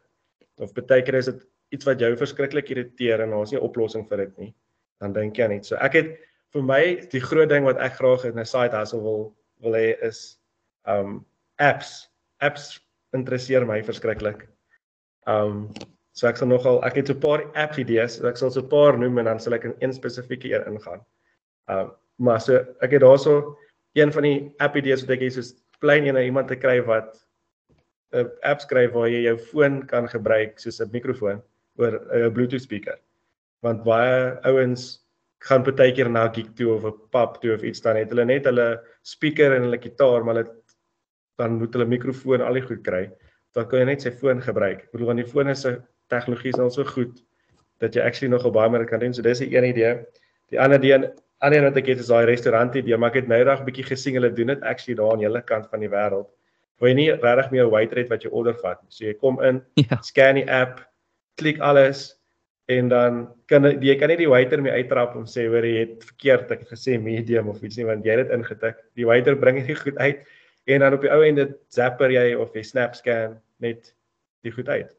[0.60, 1.44] of partykeer is dit
[1.74, 4.54] iets wat jou verskriklik irriteer en daar's nie 'n oplossing vir dit nie.
[5.00, 5.64] Dan dink jy net.
[5.66, 6.18] So ek het
[6.54, 9.96] vir my die groot ding wat ek graag in 'n side hustle wil wil hê
[10.02, 10.38] is
[10.86, 11.24] um
[11.58, 12.08] apps.
[12.40, 12.80] Apps
[13.14, 14.48] interesseer my verskriklik.
[15.26, 15.74] Um
[16.12, 18.60] so ek sal nogal ek het so 'n paar app idees, so ek sal so
[18.60, 21.04] 'n paar noem en dan sal ek in een spesifieke een ingaan.
[21.68, 23.56] Um maar so ek het daarso
[23.94, 27.27] een van die app idees wat ek het is plain ene iemand te kry wat
[28.12, 31.42] 'n app skryf waar jy jou foon kan gebruik soos 'n mikrofoon
[31.78, 32.96] oor 'n Bluetooth speaker.
[33.62, 35.04] Want baie ouens
[35.46, 38.24] gaan partykeer na 'n gig toe of 'n pub toe of iets dan het hulle
[38.24, 40.54] net hulle speaker en hulle gitaar maar hulle
[41.38, 43.10] dan moet hulle mikrofoon al die goed kry.
[43.54, 44.82] Dan kan jy net sy foon gebruik.
[44.82, 47.22] Ek bedoel want die foon is se tegnologie is al so goed
[47.78, 49.14] dat jy actually nogal baie meer kan doen.
[49.14, 50.04] So dis 'n een idee.
[50.50, 53.38] Die ander idee ander wat ek het is daai restaurant idee, maar ek het nou
[53.38, 56.26] eendag bietjie gesien hulle doen dit actually daar aan die hele kant van die wêreld.
[56.80, 58.90] Waar jy nie regtig meer 'n waiter het wat jy order vat nie.
[58.90, 59.98] So jy kom in, Ja.
[60.02, 60.80] scan die app,
[61.36, 62.14] klik alles
[62.68, 66.04] en dan kan jy kan nie die waiter meer uittrap om sê hoor jy het
[66.04, 68.76] verkeerd ek het gesê medium of iets nie want jy het dit ingetik.
[68.94, 70.18] Die waiter bring dit goed uit
[70.66, 73.94] en dan op die ou einde zapper jy of jy snap scan net
[74.44, 74.94] die goed uit.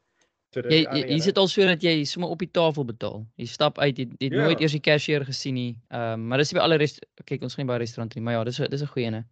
[0.52, 1.10] So dis Jy jy een.
[1.18, 3.26] is dit al so dat jy sommer op die tafel betaal.
[3.38, 4.44] Jy stap uit, jy jy het Ja.
[4.46, 5.78] nooit eers die cashier gesien nie.
[5.92, 8.34] Ehm um, maar dis by alle rest kyk ons gaan nie by restaurante nie, maar
[8.34, 9.26] ja, dis dis 'n goeie ene.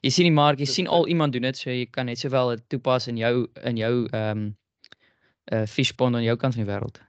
[0.00, 2.54] Jy sien die mark, jy sien al iemand doen dit, so jy kan net sowel
[2.54, 3.34] dit toepas in jou
[3.68, 4.48] in jou ehm um,
[5.52, 7.00] uh fishpond aan jou kant van die wêreld.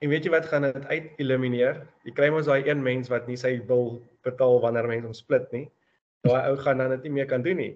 [0.00, 1.82] En weet jy wat gaan dit uit elimineer?
[2.08, 5.46] Jy kry mos daai een mens wat nie sy bil betaal wanneer mense hom split
[5.52, 5.66] nie.
[6.24, 7.74] Daai ou gaan dan dit nie meer kan doen nie.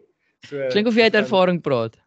[0.48, 2.00] So Klink of jy uit dit gaan- ervaring praat.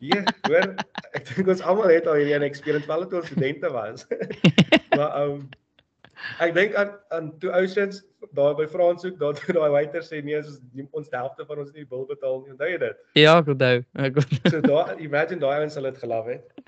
[0.00, 0.70] Ja, hoor,
[1.16, 4.06] ek dink ons almal het al hierdie een experience wel toe ons studente was.
[4.96, 5.48] maar um
[6.44, 8.02] ek dink aan aan toe ousens
[8.36, 10.60] daar by Franshoek, daar toe daai waiter sê nee, ons
[10.92, 12.52] ons helfte van ons nie bil betaal nie.
[12.54, 13.02] Onthou jy dit?
[13.18, 13.82] Ja, ek onthou.
[14.06, 14.52] Ek onthou.
[14.52, 16.64] So daar imagine daai ouens sal dit gelaf het.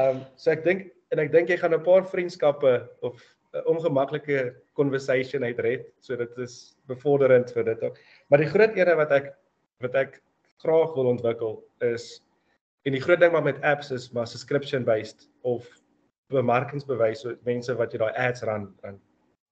[0.00, 3.20] Um so ek dink en ek dink jy gaan 'n paar vriendskappe of
[3.54, 5.86] 'n ongemaklike conversation uit red.
[6.00, 7.98] So dit is bevorderend vir dit ook.
[8.28, 9.34] Maar die groot ene wat ek
[9.80, 10.20] wat ek
[10.64, 12.22] graag wil ontwikkel is
[12.84, 15.68] en die groot ding maar met apps is maar subscription based of
[16.34, 19.00] bemarkingsbewys so mense wat jy daai ads ran dan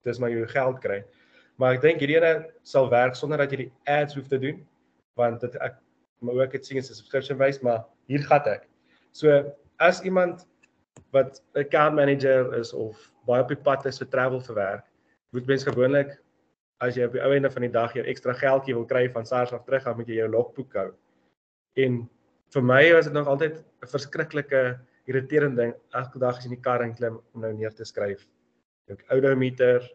[0.03, 1.03] dis maar jy geld kry.
[1.57, 2.33] Maar ek dink hierdie ene
[2.67, 4.63] sal werk sonder dat jy die ads hoef te doen
[5.19, 5.79] want dit ek
[6.23, 8.67] maar ook dit sien is 'n subscription based maar hier gat ek.
[9.11, 10.47] So as iemand
[11.11, 14.85] wat 'n account manager is of baie op die pad is vir travel vir werk,
[15.31, 16.19] moet mens gewoonlik
[16.81, 19.25] as jy op die ou einde van die dag jou ekstra geldjie wil kry van
[19.25, 20.89] SARS af terug, dan moet jy jou logboek hou.
[21.77, 22.09] En
[22.53, 26.55] vir my was dit nog altyd 'n verskriklike irriterende ding elke dag as jy in
[26.57, 28.25] die kar inklim om nou neer te skryf.
[28.87, 29.85] Jou odometer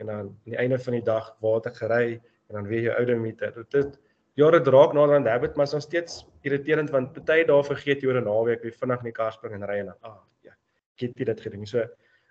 [0.00, 2.06] en dan aan die einde van die dag waar het ek gery
[2.48, 3.52] en dan weer jou odometer.
[3.56, 3.98] Dit dit
[4.38, 8.02] ja, dit raak nader aan habit, maar is nog steeds irriterend want baie dae vergeet
[8.02, 10.20] jy oor 'n naweek wie vinnig in die kar spring en ry en dan ah
[10.42, 10.54] ja,
[10.96, 11.66] ek het dit gedoen.
[11.66, 11.84] So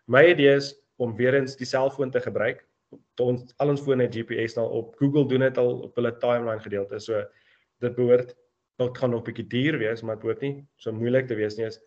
[0.07, 2.65] my idee is om weer eens die selfoon te gebruik.
[3.21, 4.95] Ons al ons fone het GPS nou op.
[4.97, 6.99] Google doen dit al op hulle timeline gedeelte.
[6.99, 7.23] So
[7.79, 8.35] dit behoort
[8.79, 11.57] dit gaan nog 'n bietjie duur wees, maar dit behoort nie so moeilik te wees
[11.57, 11.65] nie.
[11.65, 11.79] Is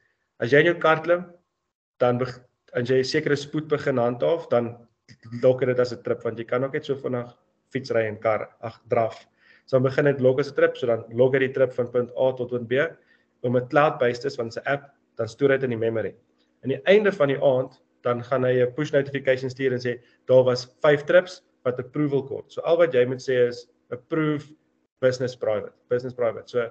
[0.42, 1.26] as jy in jou kar klim,
[2.02, 4.74] dan as jy 'n sekere spoed begin handhaaf, dan
[5.42, 7.30] lok dit as 'n trip want jy kan ook net so vinnig
[7.72, 9.26] fietsry en kar ag draf.
[9.66, 11.90] So dan begin dit lok as 'n trip, so dan lok hy die trip van
[11.90, 12.74] punt A tot punt B
[13.42, 16.14] om 'n cloud-based is van sy app, dan stoor dit in die memory.
[16.64, 20.00] Aan die einde van die aand dan gaan hy 'n push notification stuur en sê
[20.26, 22.52] daar was 5 trips wat approval kort.
[22.52, 24.54] So al wat jy moet sê is approve
[25.00, 26.48] business private, business private.
[26.48, 26.70] So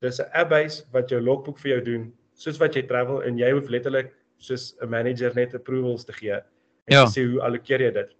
[0.00, 3.38] dis 'n app base wat jou logboek vir jou doen soos wat jy travel en
[3.40, 7.04] jy hoef letterlik soos 'n manager net approvals te gee en Ja.
[7.04, 8.14] te sê hoe allokeer jy dit.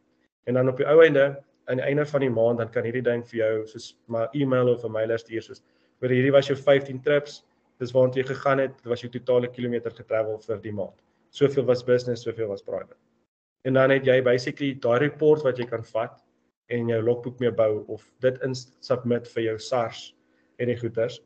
[0.46, 3.02] En dan op die ou einde aan die einde van die maand dan kan hierdie
[3.04, 5.62] ding vir jou soos maar e-mail of 'n mailer stuur soos
[6.00, 7.42] vir hierdie was jou 15 trips,
[7.80, 10.94] dis waartoe jy gegaan het, dit was jou totale kilometer getravel vir die maand.
[11.30, 12.96] Soveel was business, soveel was private.
[13.64, 16.22] En dan het jy basically daai report wat jy kan vat
[16.70, 20.14] en jou logboek mee bou of dit in submit vir jou SARS
[20.58, 21.20] en die goeders.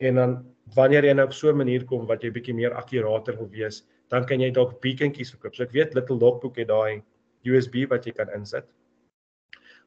[0.00, 0.32] En dan
[0.74, 3.84] wanneer jy nou op so 'n manier kom wat jy bietjie meer akkurater wil wees,
[4.10, 5.54] dan kan jy dalk beacontjies verkoop.
[5.54, 7.02] So ek weet Little Logbook het daai
[7.44, 8.66] USB wat jy kan insit.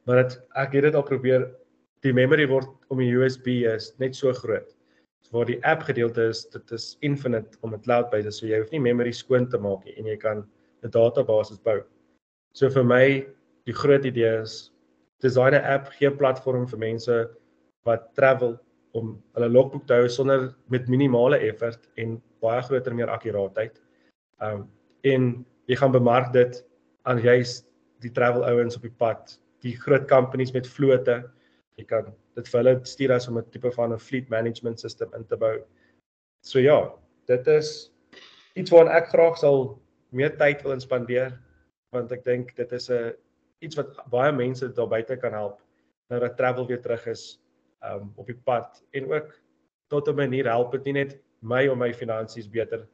[0.06, 1.50] Maar dit ek het dit al probeer
[2.02, 4.76] die memory word om die USB is net so groot.
[5.22, 8.58] So waar die app gedeelte is, dit is infinite om 'n cloud base, so jy
[8.58, 10.46] hoef nie memory skoon te maak nie en jy kan
[10.82, 11.82] 'n database bou.
[12.54, 13.26] So vir my
[13.66, 14.72] die groot idee is
[15.20, 17.30] design 'n app, gee 'n platform vir mense
[17.84, 18.58] wat travel
[18.98, 23.80] om hulle logboek te hou sonder met minimale effort en baie groter meer akkuraatheid.
[24.42, 24.68] Um
[25.08, 25.30] en
[25.70, 26.58] jy gaan bemark dit
[27.08, 27.62] aan juis
[28.04, 31.22] die travel ouens op die pad, die groot companies met vlote.
[31.80, 35.08] Jy kan dit vir hulle stuur as om 'n tipe van 'n fleet management system
[35.14, 35.62] in te bou.
[36.44, 36.92] So ja,
[37.26, 37.92] dit is
[38.54, 39.78] iets waaraan ek graag sal
[40.10, 41.38] meer tyd wil spandeer
[41.94, 43.14] want ek dink dit is 'n
[43.60, 45.60] iets wat baie mense daar buite kan help
[46.10, 47.38] nou dat travel weer terug is
[47.88, 49.34] um op die pad en ook
[49.88, 52.86] tot 'n manier help dit nie net my om my finansies beter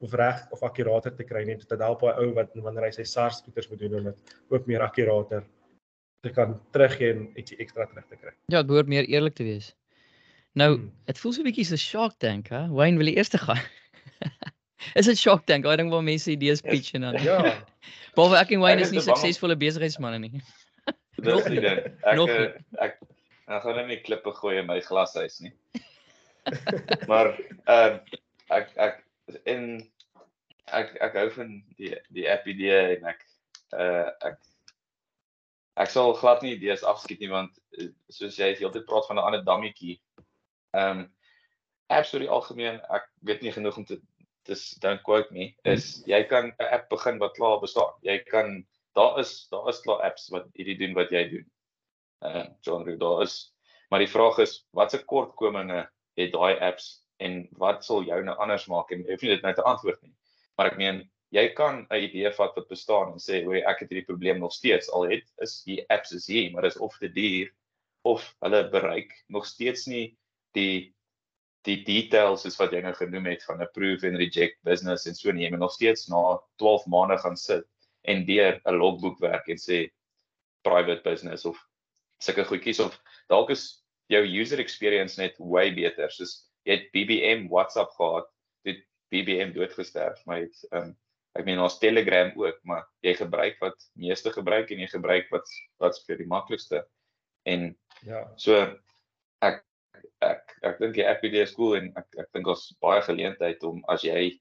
[0.00, 3.04] of reg of akkurater te kry net dit help baie ou wat wanneer hy sy
[3.04, 5.44] SARS goeders moet doen om dit ook meer akkurater
[6.22, 8.32] te kan teruggee en ietsie ekstra terug te kry.
[8.50, 9.74] Ja, dit behoort meer eerlik te wees.
[10.58, 11.20] Nou, dit hmm.
[11.22, 12.66] voel so 'n bietjie so Shark Tank, hè?
[12.68, 13.60] Wayne wil die eerste gaan.
[14.98, 15.64] is dit Shark Tank?
[15.64, 17.20] Daai ding waar mense idees pitch en dan.
[17.22, 17.38] Ja.
[18.16, 20.42] Behalwe ek en Wayne is nie suksesvolle besigheidsmense nie.
[21.22, 21.84] Dis die ding.
[22.02, 22.98] Ek Nog ek,
[23.48, 25.52] ek ek gaan net nie klippe gooi in my glashuis nie.
[27.10, 27.32] maar
[27.64, 28.18] ehm uh,
[28.56, 29.00] ek ek
[29.48, 29.64] en
[30.80, 33.24] ek ek hou van die die app idee en ek
[33.72, 34.38] uh ek
[35.84, 39.26] ek sal glad nie idees afskiet nie want eh, soos jy heeltyd praat van 'n
[39.30, 39.98] ander dammetjie.
[40.76, 41.04] Ehm um,
[41.88, 44.00] apps oor die algemeen, ek weet nie genoeg om te
[44.48, 47.94] dis don't quote me is jy kan 'n app begin wat klaar bestaan.
[48.02, 51.46] Jy kan daar is daar is klaar apps wat hierdie doen wat jy doen.
[52.24, 53.54] Uh, genre daar is.
[53.88, 55.84] Maar die vraag is watse kortkominge
[56.18, 56.88] het daai apps
[57.22, 58.90] en wat sal jou nou anders maak?
[58.90, 60.14] En hoef nie dit nou te antwoord nie.
[60.58, 61.00] Maar ek meen
[61.30, 64.52] jy kan 'n idee vat wat bestaan en sê hoor ek het hierdie probleem nog
[64.52, 64.90] steeds.
[64.90, 67.52] Al het is die apps is hier maar is of te duur
[68.02, 70.16] of hulle bereik nog steeds nie
[70.56, 70.94] die
[71.66, 75.30] die details is wat jy nou genoem het van approve and reject business en so
[75.30, 77.66] jy moet nog steeds na 12 maande gaan sit
[78.02, 79.88] en deur 'n logboek werk en sê
[80.62, 81.67] private business of
[82.22, 87.46] sulke goedjies of dalk is jou user experience net way beter soos jy het BBM
[87.52, 88.28] WhatsApp gehad,
[88.68, 90.96] dit BBM doodgesterf, maar ehm um,
[91.38, 95.50] ek meen ons Telegram ook, maar jy gebruik wat meeste gebruik en jy gebruik wat
[95.78, 96.80] wat vir die maklikste.
[97.46, 97.68] En
[98.08, 98.24] ja.
[98.40, 98.56] So
[99.44, 99.60] ek
[100.24, 103.84] ek ek dink die idee is cool en ek ek dink ons baie geleentheid om
[103.92, 104.32] as jy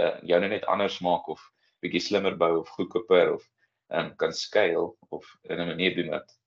[0.00, 1.42] uh jou net anders maak of
[1.84, 3.44] bietjie slimmer bou of goedkoper of
[3.92, 6.37] um, kan scale of in 'n manier doen ehm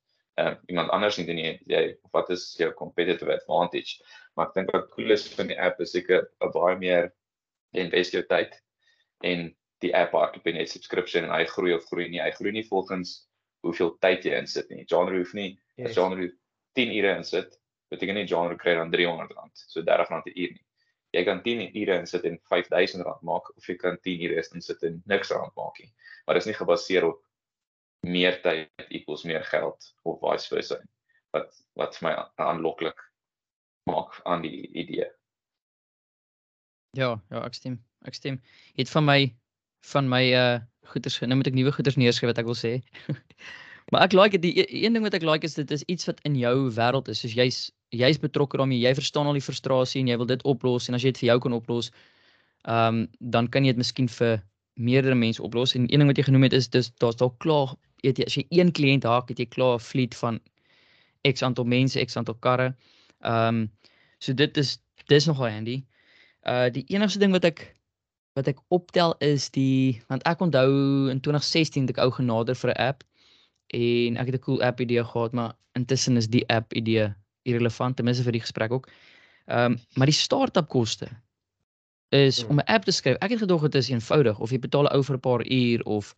[0.42, 1.84] uh, iemand anders nie doen nie jy
[2.16, 4.02] wat is jou competitive advantage.
[4.36, 7.12] Maar ek dink wat cool is van die app is seker 'n baie meer
[7.78, 8.56] invest jou tyd
[9.24, 9.52] en
[9.82, 12.22] die app hardloop in 'n subscription en hy groei of groei nie.
[12.22, 13.28] Hy groei nie volgens
[13.66, 14.86] hoeveel tyd jy insit nie.
[14.90, 15.96] Genre hoef nie yes.
[15.96, 16.30] genre
[16.78, 17.58] 10 ure insit
[17.92, 20.66] beteken nie genre kry dan R300 so R30 'n uur nie.
[21.14, 25.02] Jy kan 10 ure insit en R5000 maak of jy kan 10 ure insit en
[25.06, 25.92] niks rand maak nie.
[26.26, 27.20] Maar dit is nie gebaseer op
[28.08, 30.80] meer tyd equals meer geld of vice versa
[31.36, 33.00] wat wat vir my aanloklik
[33.90, 35.08] maak aan die idee.
[36.98, 37.80] Ja, ja, ek stem.
[38.06, 38.42] Ek stem.
[38.76, 39.20] Het van my
[39.94, 40.60] van my uh
[40.92, 42.74] goeders nou moet ek nuwe goeders neerskryf wat ek wil sê.
[43.94, 46.20] maar ek like die e-, een ding wat ek like is dit is iets wat
[46.28, 47.22] in jou wêreld is.
[47.24, 47.60] Soos jy's
[47.96, 48.82] jy's betrokke daarmee.
[48.82, 51.34] Jy verstaan al die frustrasie en jy wil dit oplos en as jy dit vir
[51.34, 51.92] jou kan oplos,
[52.66, 54.42] ehm um, dan kan jy dit miskien vir
[54.76, 55.76] meerdere mense oplos.
[55.76, 58.36] En een ding wat jy genoem het is dis daar's dalk klaar weet jy as
[58.36, 60.40] jy een kliënt haak, het jy klaar 'n fleet van
[61.28, 62.76] X aantal mense, X aantal karre.
[63.22, 63.72] Ehm um,
[64.20, 65.84] so dit is dis nogal handy.
[66.46, 67.76] Uh die enigste ding wat ek
[68.34, 72.72] wat ek optel is die want ek onthou in 2016 het ek ou genader vir
[72.72, 73.04] 'n app
[73.68, 77.96] en ek het 'n cool app idee gehad, maar intussen is die app idee irrelevant
[77.96, 78.90] ten minste vir die gesprek ook.
[79.46, 81.10] Ehm um, maar die start-up koste
[82.10, 82.50] is hmm.
[82.50, 83.18] om 'n app te skryf.
[83.18, 85.84] Ek het gedog dit is eenvoudig of jy betaal 'n ou vir 'n paar uur
[85.84, 86.16] of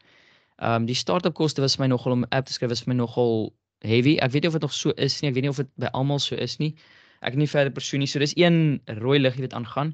[0.63, 2.83] ehm um, die start-up koste was vir my nogal om 'n app te skryf was
[2.83, 4.15] vir my nogal heavy.
[4.23, 5.29] Ek weet nie of dit nog so is nie.
[5.29, 6.75] Ek weet nie of dit by almal so is nie.
[7.21, 8.07] Ek het nie verder persoon nie.
[8.07, 9.93] So dis een rooi lig wat aangaan.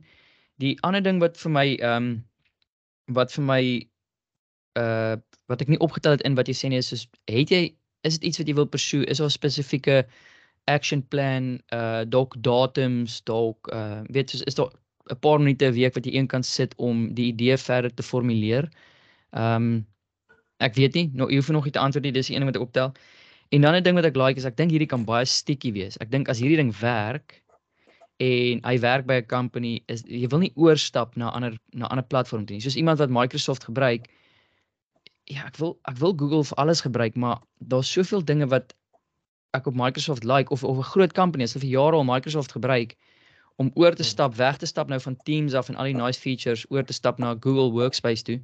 [0.62, 2.10] Die ander ding wat vir my ehm um,
[3.18, 3.62] wat vir my
[4.78, 5.18] uh
[5.50, 7.64] wat ek nie opgetel het in wat jy sê nie is soos het jy
[8.06, 9.06] is dit iets wat jy wil pursue?
[9.10, 10.06] Is daar 'n spesifieke
[10.68, 14.70] action plan, uh dalk datums, dalk uh weet soos is daar
[15.10, 18.04] 'n paar minute 'n week wat jy een kan sit om die idee verder te
[18.04, 18.70] formuleer?
[19.34, 19.88] Ehm um,
[20.60, 22.58] ek weet nie, nou jy hoef nog nie te antwoord nie, dis die een wat
[22.60, 22.94] ek optel.
[23.50, 25.98] En dan 'n ding wat ek like is ek dink hierdie kan baie sticky wees.
[26.02, 27.42] Ek dink as hierdie ding werk
[28.20, 32.06] en hy werk by 'n company is jy wil nie oorstap na ander na ander
[32.06, 32.62] platforms toe nie.
[32.62, 34.10] Soos iemand wat Microsoft gebruik,
[35.26, 38.74] ja, ek wil ek wil Google vir alles gebruik, maar daar's soveel dinge wat
[39.54, 42.52] ek op Microsoft like of of 'n groot company as hulle vir jare al Microsoft
[42.52, 42.96] gebruik
[43.58, 46.20] om oor te stap, weg te stap nou van Teams af en al die nice
[46.20, 48.40] features oor te stap na Google Workspace toe.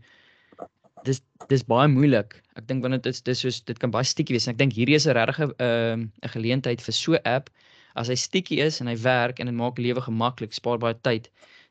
[1.05, 2.35] Dis dis baie moeilik.
[2.59, 4.73] Ek dink wanneer dit is dis soos dit kan baie sticky wees en ek dink
[4.73, 7.49] hierdie is 'n regte ehm, 'n uh, geleentheid vir so 'n app.
[7.95, 11.29] As hy sticky is en hy werk en dit maak lewe gemaklik, spaar baie tyd,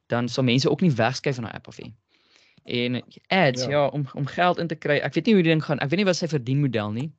[0.08, 1.92] dan sal mense ook nie wegskuif van daai app af nie.
[2.64, 3.70] En ads ja.
[3.70, 4.96] ja, om om geld in te kry.
[5.04, 5.78] Ek weet nie hoe die ding gaan.
[5.84, 7.10] Ek weet nie wat sy verdienmodel nie.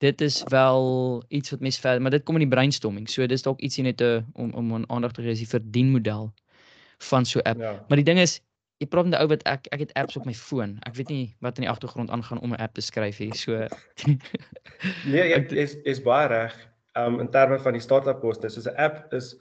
[0.00, 3.08] Dit is wel iets wat mense verder, maar dit kom in die brainstorming.
[3.08, 6.32] So dis dalk ietsie net 'n om om aan aandag te gee is die verdienmodel
[7.10, 7.60] van so 'n app.
[7.60, 7.84] Ja.
[7.88, 8.40] Maar die ding is,
[8.80, 10.78] jy praat met 'n ou wat ek ek het apps op my foon.
[10.88, 13.34] Ek weet nie wat in die agtergrond aangaan om 'n app te skryf hier.
[13.34, 13.68] So
[15.12, 16.56] Nee, jy is is baie reg.
[16.96, 19.36] Um in terme van die startup koste, soos 'n app is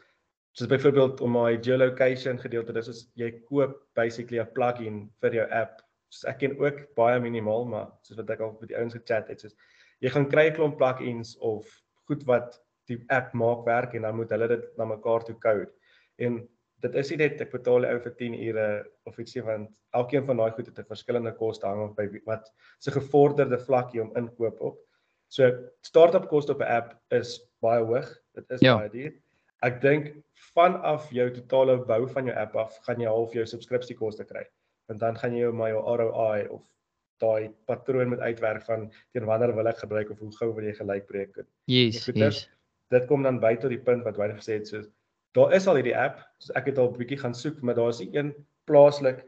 [0.52, 5.48] soos byvoorbeeld om my geolocation gedeelte dis is jy koop basically 'n plugin vir jou
[5.52, 5.82] app.
[6.10, 9.28] So ek ken ook baie minimaal, maar soos wat ek al met die ouens gechat
[9.28, 9.56] het, soos
[10.00, 11.66] jy gaan kry 'n klomp plugins of
[12.08, 15.72] goed wat die app maak werk en dan moet hulle dit na mekaar toe code.
[16.18, 16.50] En
[16.84, 18.68] dit is nie net ek betaal die ou vir 10 ure
[19.10, 22.52] of ietsie want elkeen van daai goed het 'n verskillende koste hang af by wat
[22.80, 24.78] se gevorderde vlakkie om inkoop op.
[25.30, 25.50] So
[25.82, 28.10] startup koste op 'n app is baie hoog.
[28.36, 28.78] Dit is ja.
[28.78, 29.14] baie duur.
[29.62, 30.14] Ek dink
[30.56, 34.46] vanaf jou totale bou van jou app af gaan jy half jou subskripsiekoste kry.
[34.88, 36.64] Want dan gaan jy jou my ROI of
[37.20, 40.74] daai patroon met uitwerk van teen wanneer wil ek gebruik of hoe gou wil jy
[40.74, 41.36] gelyk breek.
[41.66, 42.48] Yes, yes.
[42.90, 44.88] Dit kom dan by tot die punt wat Wayne gesê het soos
[45.40, 47.90] daar is al hierdie app, so ek het al 'n bietjie gaan soek, maar daar
[47.90, 48.34] is een
[48.68, 49.26] plaaslik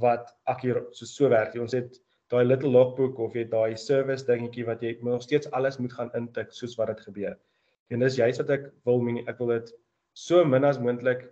[0.00, 1.54] wat akkurat so so werk.
[1.54, 5.78] Ons het daai little logbook of jy daai service dingetjie wat jy nog steeds alles
[5.78, 7.36] moet gaan intik soos wat dit gebeur.
[7.90, 9.72] En dis juist wat ek wil ek wil dit
[10.14, 11.28] so min as moontlik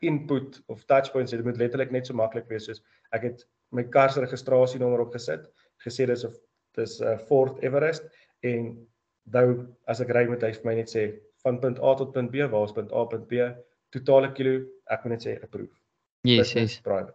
[0.00, 1.36] input of touch points hê.
[1.36, 5.46] Dit moet letterlik net so maklik wees soos ek het my kar se registrasienommer opgesit,
[5.84, 6.34] gesê dis 'n
[6.74, 8.02] dis 'n Ford Everest
[8.42, 8.86] en
[9.32, 12.32] nou as ek ry moet hy vir my net sê van punt A tot punt
[12.32, 13.48] B, waar is punt A punt B,
[13.94, 15.72] totale kilo, ek moet net sê approve.
[16.24, 16.78] Yes, yes.
[16.84, 17.12] Private.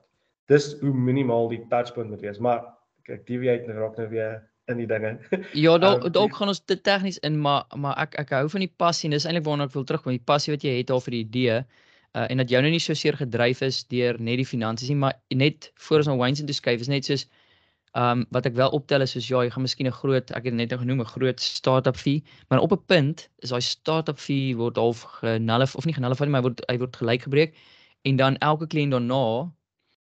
[0.49, 2.61] Dis hoe minimaal die touch point moet wees, maar
[3.09, 4.37] ek deviate nou raak nou weer
[4.69, 5.17] in die dinge.
[5.57, 8.65] Ja, dalk um, dalk gaan ons te tegnies in, maar maar ek ek hou van
[8.65, 11.01] die passie en dis eintlik waarna ek wil terugkom, die passie wat jy het al
[11.05, 11.59] vir die idee.
[12.17, 15.01] Uh en dat jou nou nie so seer gedryf is deur net die finansies nie,
[15.01, 17.27] maar net voor ons na Wayne se skuif is net soos
[17.97, 20.53] um wat ek wel optel is soos ja, jy gaan miskien 'n groot, ek het
[20.53, 24.55] net nou genoem 'n groot startup fee, maar op 'n punt is daai startup fee
[24.55, 27.55] word half genullif of nie genullif nie, maar word hy word gelyk gebreek
[28.05, 29.51] en dan elke kliënt daarna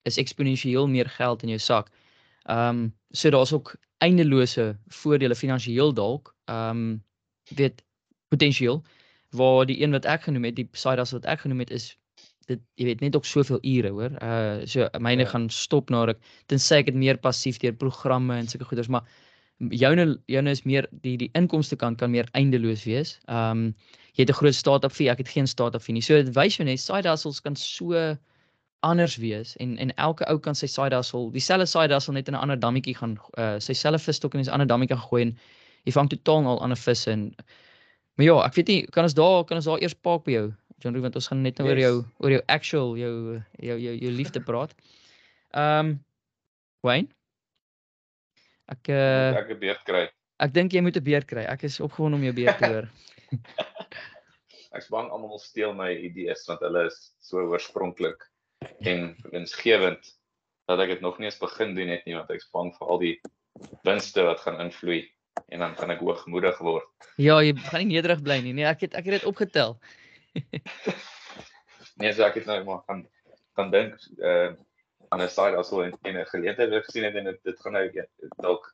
[0.04, 1.92] is eksponensieel meer geld in jou sak.
[2.50, 6.36] Um so daar's ook eindelose voordele finansiëel dalk.
[6.46, 7.04] Ehm um,
[7.56, 7.84] weet
[8.28, 8.84] potensieel
[9.30, 11.98] waar die een wat ek genoem het, die hustle wat ek genoem het is
[12.52, 14.18] dit jy weet net ook soveel ure hoor.
[14.22, 15.30] Uh so myne ja.
[15.34, 16.20] gaan stop na ek
[16.52, 19.04] tensy ek dit meer passief deur programme en sulke goeders, maar
[19.60, 23.18] joune joune is meer die die inkomste kant kan meer eindeloos wees.
[23.28, 23.76] Ehm um,
[24.16, 26.02] jy het 'n groot startup fee, ek het geen startup fee nie.
[26.02, 28.18] So dit wys jou net side hustles kan so
[28.86, 32.36] anders wees en en elke ou kan sy side hustle, dieselfde side hustle net in
[32.36, 35.38] 'n ander dammetjie gaan uh sy selfe visstok in 'n ander dammetjie gooi en
[35.86, 37.34] jy vang totaal al ander visse en
[38.16, 40.54] maar ja, ek weet nie, kan ons daar kan ons daar eers paak by jou?
[40.84, 41.74] John Roo want ons gaan net nou yes.
[41.74, 43.14] oor jou oor jou actual jou
[43.70, 44.76] jou jou jou liefde praat.
[45.56, 45.94] Ehm um,
[46.86, 47.10] Wayne?
[48.70, 50.04] Ek uh ek 'n beerd kry.
[50.42, 51.46] Ek dink jy moet 'n beerd kry.
[51.46, 52.88] Ek is opgewonde om jou beerd te hoor.
[54.76, 58.20] Ek's bang almal steel my idees want hulle is so oorspronklik
[58.84, 60.04] en winsgewend
[60.68, 62.88] dat ek dit nog nie eens begin doen het nie want ek is bang vir
[62.92, 63.16] al die
[63.88, 65.06] winste wat gaan invloei
[65.54, 66.88] en dan gaan ek hoogmoedig word.
[67.22, 68.54] Ja, jy gaan nie nederig bly nie.
[68.56, 69.78] Nee, ek het ek het dit opgetel.
[72.00, 73.06] nee, so ek het nou maar gaan
[73.56, 74.54] gaan dink uh
[75.14, 77.86] aan 'n side also in 'n geleentheid wat gesien het en dit dit gaan nou
[78.42, 78.74] dalk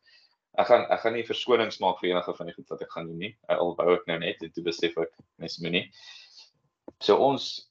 [0.60, 3.08] ek gaan ek gaan nie verskonings maak vir enige van die goed wat ek gaan
[3.08, 3.38] doen nie.
[3.48, 5.86] Alhoewel ek nou net en toe besef ek mens moet nie.
[7.00, 7.70] So ons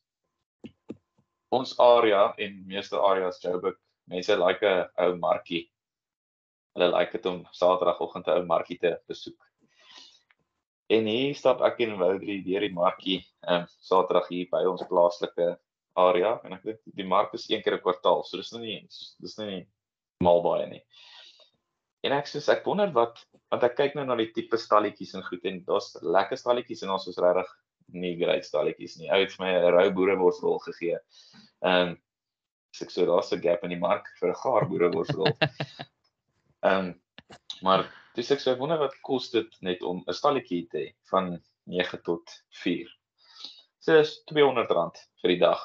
[1.51, 3.77] ons area en meeste areas Joburg,
[4.07, 5.71] mense like 'n ou markie.
[6.75, 9.50] Hulle like dit om Saterdagoggend 'n ou markie te besoek.
[10.91, 14.83] En hier stap ek in Woudrie deur die markie, ehm um, Saterdag hier by ons
[14.91, 15.53] plaaslike
[16.01, 18.81] area en ek dink die mark is een keer 'n kwartaal, so dis nou nie
[19.21, 19.67] dis nou nie
[20.23, 20.85] mal baie nie.
[22.03, 23.19] en ek sê ek wonder wat
[23.53, 26.95] want ek kyk nou na die tipe stalletjies en goed en daar's lekker stalletjies en
[26.95, 27.51] ons is regtig
[27.93, 29.09] nie great stalletjies nie.
[29.11, 30.99] Ou het vir my 'n rou boereworsrol gegee.
[31.63, 31.97] Ehm um,
[32.73, 35.35] so ek sê daar's 'n gap in die mark vir 'n gaar boereworsrol.
[36.69, 36.95] Ehm um,
[37.63, 41.37] maar dis ek sê wonder wat kos dit net om 'n stalletjie te hê van
[41.67, 42.33] 9 tot
[42.63, 42.89] 4.
[43.81, 45.61] So dis R200 vir die dag.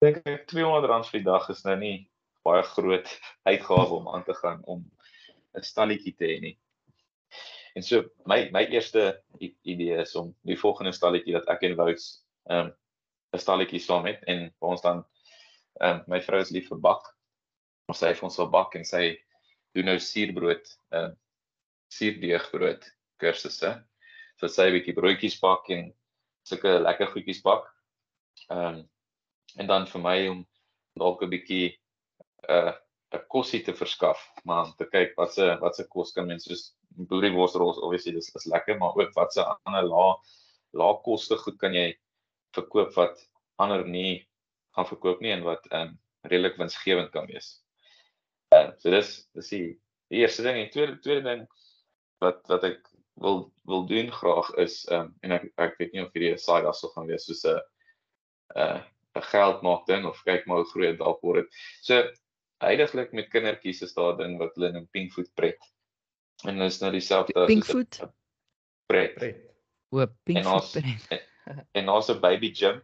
[0.00, 2.10] Dink ek R200 vir die dag is nou nie
[2.44, 3.08] baie groot
[3.50, 4.84] uitgawe om aan te gaan om
[5.56, 6.58] 'n stalletjie te hê nie.
[7.74, 12.06] En so my my eerste idee is om die volgende stalletjie dat ek en Wouts
[12.50, 12.72] ehm um,
[13.32, 15.04] 'n stalletjie saam het en ons dan
[15.80, 17.02] ehm um, my vrou is lief vir bak.
[17.88, 19.18] Ons sê vir ons sal bak en sy
[19.74, 21.16] doen nou suurbrood ehm uh,
[21.90, 22.86] suurdeegbrood
[23.20, 23.72] kursusse.
[24.38, 25.90] So sy 'n bietjie broodjies bak en
[26.48, 27.66] sulke lekker goedjies bak.
[28.50, 28.88] Ehm um,
[29.58, 30.44] en dan vir my om
[30.98, 31.66] dalk 'n bietjie
[32.48, 32.74] 'n uh,
[33.12, 36.48] 'n kosie te verskaf, maar om te kyk wat se wat se kos kan mense
[36.48, 36.74] soos
[37.10, 40.14] boerieworsrol obviously dis is lekker, maar ook wat se ander lae
[40.80, 41.88] lae koste goed kan jy
[42.54, 43.24] verkoop wat
[43.58, 44.26] ander nie
[44.76, 45.98] gaan verkoop nie en wat ehm um,
[46.30, 47.48] redelik winsgewend kan wees.
[48.54, 51.42] Ehm uh, so dis dis die eerste ding en tweede tweede ding
[52.20, 52.80] wat wat ek
[53.20, 56.38] wil wil doen graag is ehm um, en ek ek weet nie of hierdie 'n
[56.38, 58.80] side hustle gaan wees soos 'n 'n uh,
[59.18, 61.60] 'n geld maak ding of kyk maar hoe groot dalk word dit.
[61.82, 62.02] So
[62.64, 65.58] heidaglik met kindertjies is daar 'n ding wat hulle noem Pinkfoot pret.
[66.44, 68.00] En dit is nou dieselfde as Pinkfoot
[68.86, 69.14] pret.
[69.14, 69.40] pret.
[69.90, 71.26] O, Pinkfoot pret.
[71.78, 72.82] En ons 'n baby gym.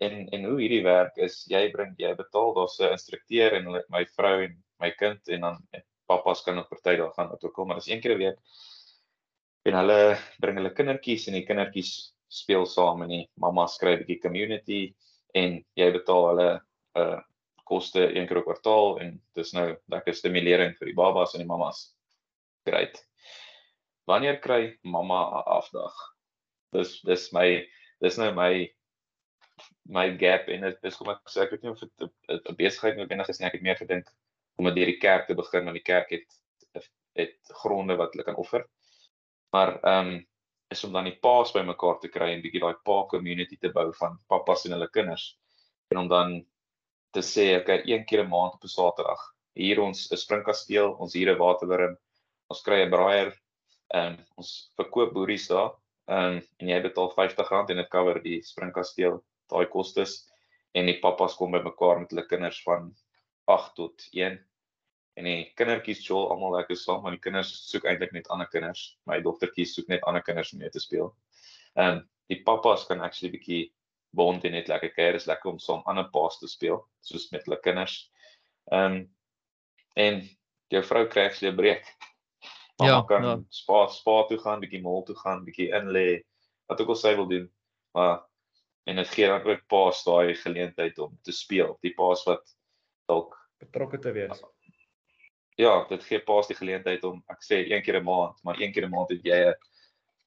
[0.00, 3.84] En en hoe hierdie werk is jy bring jy betaal daar's 'n instrukteur en hulle
[3.88, 5.58] my vrou en my kind en dan
[6.06, 8.38] en pappas kan op party daar gaan ook al maar dis een keer 'n week.
[9.64, 14.04] En hulle bring hulle kindertjies en die kindertjies speel saam en die mamma skryf 'n
[14.04, 14.94] bietjie community
[15.34, 16.50] en jy betaal hulle
[16.94, 17.20] 'n uh,
[17.64, 21.48] koste een keer per kwartaal en dis nou lekker stimulering vir die babas en die
[21.48, 21.96] mammas.
[22.64, 23.04] Great.
[24.06, 25.94] Wanneer kry mamma 'n afdag?
[26.72, 27.66] Dis dis my
[28.00, 28.72] dis nou my
[29.84, 32.10] my gap en dit is kom ek sê ek weet nie of dit
[32.50, 33.46] 'n besigheid noodwendig is nie.
[33.46, 34.06] Ek het meer gedink
[34.56, 36.26] om met hierdie kerk te begin want die kerk het
[37.16, 38.66] het gronde wat hulle kan offer.
[39.54, 40.26] Maar ehm um,
[40.68, 43.86] is om dan die paas bymekaar te kry en bietjie daai pa community te bou
[43.94, 45.26] van pappas en hulle kinders
[45.94, 46.32] en om dan
[47.14, 49.22] te sê okay, een keer 'n maand op 'n Saterdag
[49.56, 51.96] hier ons 'n springkasteel, ons hier 'n waterwurm,
[52.52, 53.32] ons kry 'n braaier,
[53.94, 55.72] ehm um, ons verkoop boeries daar,
[56.08, 60.26] ehm um, en jy betaal R50 en dit cover die springkasteel, daai kostes
[60.74, 62.92] en die pappas kom bymekaar met hulle kinders van
[63.46, 64.38] 8 tot 1
[65.16, 68.98] en die kindertjies jol almal lekker saam want die kinders soek eintlik net ander kinders.
[69.08, 71.12] My dogtertjies soek net ander kinders om mee te speel.
[71.76, 73.60] Ehm um, die pappas kan actually bietjie
[74.18, 75.14] bond en net lekker kuier.
[75.14, 77.96] Is lekker om saam ander paas te speel soos met hulle kinders.
[78.72, 79.02] Ehm um,
[79.96, 80.20] en
[80.74, 81.86] jou vrou kry actually 'n breek.
[82.78, 83.36] Mama ja, kan ja.
[83.48, 86.08] spa spa toe gaan, bietjie mall toe gaan, bietjie in lê
[86.68, 87.46] wat ook al sy wil doen.
[87.96, 88.26] Maar
[88.86, 91.78] en dit gee dan ook paas daai geleentheid om te speel.
[91.82, 92.55] Die paas wat
[93.06, 94.42] dalk betrokke te wees
[95.56, 98.72] ja, dit gee paas die geleentheid om ek sê een keer 'n maand, maar een
[98.72, 99.54] keer 'n maand het jy 'n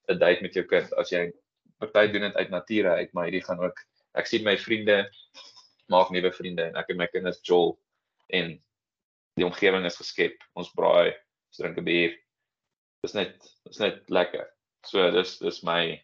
[0.09, 0.93] 'n date met jou kind.
[0.93, 1.31] As jy
[1.79, 3.77] party doen dit uit nature uit, maar hierdie gaan ook
[4.15, 5.09] ek sien my vriende
[5.87, 7.79] maak nuwe vriende en ek en my kinders jol
[8.29, 8.59] en
[9.35, 10.35] die omgewing is geskep.
[10.55, 11.13] Ons braai,
[11.49, 12.17] ons drink 'n bier.
[13.03, 14.49] Dis net dis net lekker.
[14.85, 16.03] So dis dis my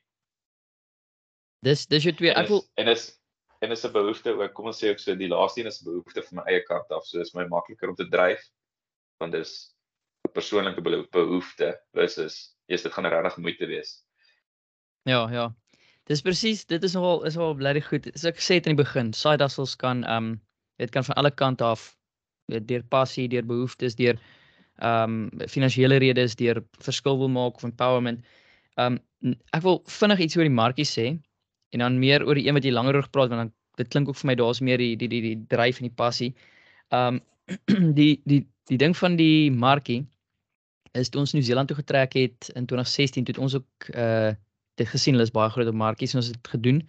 [1.64, 3.20] Dis dis jy twee ek wil en is
[3.62, 4.54] en is 'n behoefte ook.
[4.54, 6.90] Kom ons sê ook so die laaste een is 'n behoefte van my eie kant
[6.90, 7.06] af.
[7.06, 8.42] So dis my makliker om te dryf
[9.18, 9.76] want dis
[10.28, 10.82] 'n persoonlike
[11.12, 14.06] behoefte versus eers dit gaan regtig moeite wees.
[15.04, 15.56] Ja, ja.
[16.04, 18.10] Dis presies, dit is nogal is wel bly goed.
[18.14, 20.42] So ek sê dit in die begin, side hustles kan ehm um,
[20.78, 21.98] dit kan van alle kante af
[22.52, 24.20] weet deur passie, deur behoeftes, deur
[24.78, 28.26] ehm um, finansiële redes, deur verskil wil maak of empowerment.
[28.76, 31.08] Ehm um, ek wil vinnig iets oor die markie sê
[31.74, 34.10] en dan meer oor die een wat jy langer oor gepraat want dan dit klink
[34.10, 36.34] ook vir my daar's meer die die die die dryf en die passie.
[36.96, 37.22] Um,
[38.00, 40.06] die die die ding van die markie
[40.96, 44.34] is toe ons New Zealand toe getrek het in 2016 toe het ons ook uh
[44.76, 45.16] dit gesien.
[45.16, 46.82] Hulle is baie groot op markies en ons het gedoen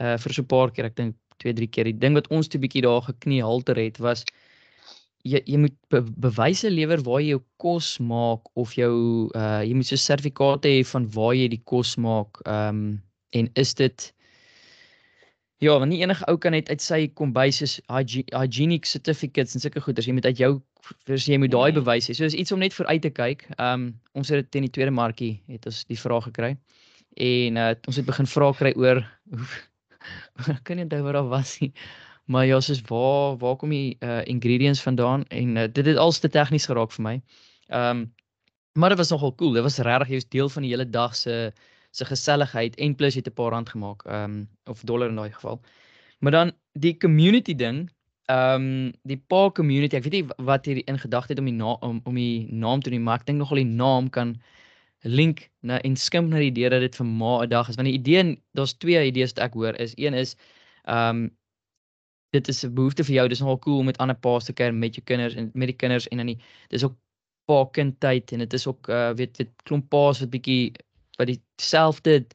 [0.00, 1.84] uh vir so 'n paar keer ek dink 2 3 keer.
[1.84, 4.24] Die ding wat ons toe bietjie daar geknie halter het was
[5.24, 9.74] jy jy moet be bewyse lewer waar jy jou kos maak of jou uh jy
[9.74, 12.40] moet so sertifikate hê van waar jy die kos maak.
[12.46, 13.02] Um
[13.32, 14.12] en is dit
[15.62, 19.80] Ja, want nie enige ou kan net uit sy kombuis is hygienic certificates en sulke
[19.84, 20.08] goeders.
[20.10, 20.56] Jy moet uit jou
[21.06, 21.76] vers jy moet daai mm.
[21.78, 22.16] bewys hê.
[22.18, 23.44] So is iets om net vir uit te kyk.
[23.58, 23.84] Ehm um,
[24.18, 26.56] ons het dit teen die tweede markie het ons die vraag gekry.
[27.14, 29.04] En uh, ons het begin vra kry oor
[30.66, 31.70] kan nie onthou wat daar was nie.
[32.32, 36.18] Maar ja, soos waar waar kom die uh, ingredients vandaan en uh, dit het als
[36.18, 37.14] te tegnies geraak vir my.
[37.70, 38.10] Ehm um,
[38.72, 39.52] maar dit was nogal cool.
[39.52, 41.52] Dit was regtig jy was deel van die hele dag se
[41.92, 44.04] se geselligheid en plus het 'n paar rand gemaak.
[44.04, 45.60] Ehm um, of dollar in daai geval.
[46.18, 47.90] Maar dan die community ding,
[48.24, 51.54] ehm um, die pa community, ek weet nie wat hier in gedagte het om die
[51.54, 54.40] naam om om die naam te doen, maar ek dink nogal die naam kan
[55.02, 57.76] link na en skimp na die idee dat dit vir ma 'n dag is.
[57.76, 60.36] Want die idee, daar's twee idees wat ek hoor is een is
[60.84, 61.30] ehm um,
[62.32, 63.28] dit is 'n behoefte vir jou.
[63.28, 65.76] Dis nogal cool om met ander paas te kuier met jou kinders en met die
[65.76, 66.38] kinders en dan die
[66.68, 66.96] dis ook
[67.44, 70.72] pa kind tyd en dit is ook uh weet weet klomp paas wat bietjie
[71.18, 72.26] wat dieselfde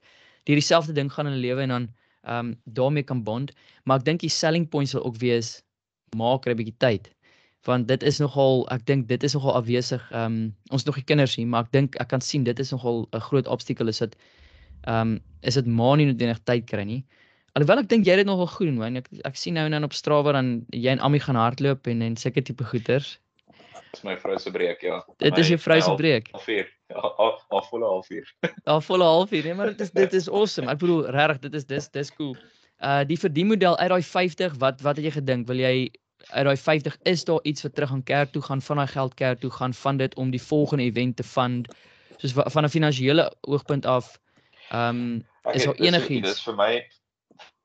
[0.48, 1.88] die dieselfde ding gaan in hulle lewe en dan
[2.28, 3.52] ehm um, daarmee kan bond.
[3.84, 5.62] Maar ek dink die selling point sal ook wees
[6.16, 7.12] maak 'n bietjie tyd.
[7.68, 10.04] Want dit is nogal ek dink dit is nogal afwesig.
[10.12, 12.72] Ehm um, ons nog die kinders hier, maar ek dink ek kan sien dit is
[12.72, 14.16] nogal 'n groot obstakel is dit
[14.84, 17.06] ehm um, is dit maar nie noodwendig tyd kry nie.
[17.54, 18.98] Alhoewel ek dink jy het dit nogal goed doen, man.
[18.98, 22.02] Ek ek sien nou en dan op Strava dan jy en Ami gaan hardloop en
[22.02, 23.18] en sulke tipe goeters.
[23.92, 25.00] Dis my vrou se breek, ja.
[25.24, 26.30] Dit is jou vrou se breek.
[26.32, 26.74] Half 4.
[26.88, 27.14] Ja,
[27.50, 28.34] al volle half 4.
[28.74, 29.44] Al volle half 4.
[29.44, 30.72] Nee, maar dit is dit is awesome.
[30.72, 32.36] Ek bedoel regtig, dit is dis dis cool.
[32.80, 35.48] Uh die verdienmodel uit daai 50, wat wat het jy gedink?
[35.48, 35.76] Wil jy
[36.28, 39.14] uit daai 50 is daar iets wat terug aan kerk toe gaan van daai geld
[39.14, 41.68] kerk toe gaan van dit om die volgende event te fund
[42.18, 44.18] soos van 'n finansiële oogpunt af.
[44.72, 46.28] Ehm um, is daar enigiets?
[46.28, 46.72] Dis vir my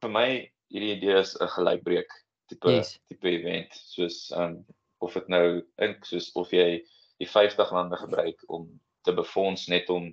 [0.02, 0.28] vir my
[0.68, 2.10] hierdie idee is 'n gelykbreek
[2.48, 2.98] tipe yes.
[3.08, 4.64] tipe event soos um
[5.02, 5.46] of dit nou
[5.84, 6.82] in soos of jy
[7.20, 8.68] die 50 lande gebruik om
[9.06, 10.10] te befonds net om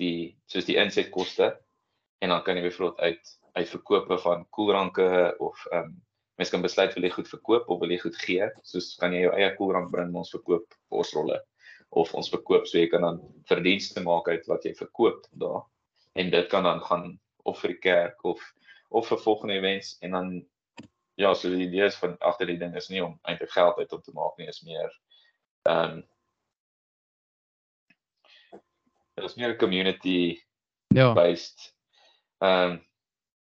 [0.00, 1.52] die soos die insetkoste
[2.20, 5.10] en dan kan jy byvoorbeeld uit uit verkope van koelranke
[5.42, 5.94] of um
[6.40, 9.26] mense kan besluit wil jy goed verkoop of wil jy goed gee soos kan jy
[9.26, 11.40] jou eie koelrank bring ons verkoop bosrolle
[11.90, 13.18] of ons verkoop so jy kan dan
[13.50, 15.64] verdienste maak uit wat jy verkoop daar.
[16.18, 17.12] En dit kan dan gaan
[17.48, 18.42] of vir die kerk of
[18.90, 20.30] of vir volgende events en dan
[21.20, 23.92] ja, so die idee is van agter die ding is nie om eintlik geld uit
[23.92, 24.88] op te maak nie, is meer
[25.68, 26.06] ehm um,
[29.20, 30.40] dit is meer 'n community
[30.96, 31.74] ja based
[32.40, 32.78] ehm um,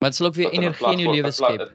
[0.02, 1.74] maar dit sal ook weer energie in jou lewe skep.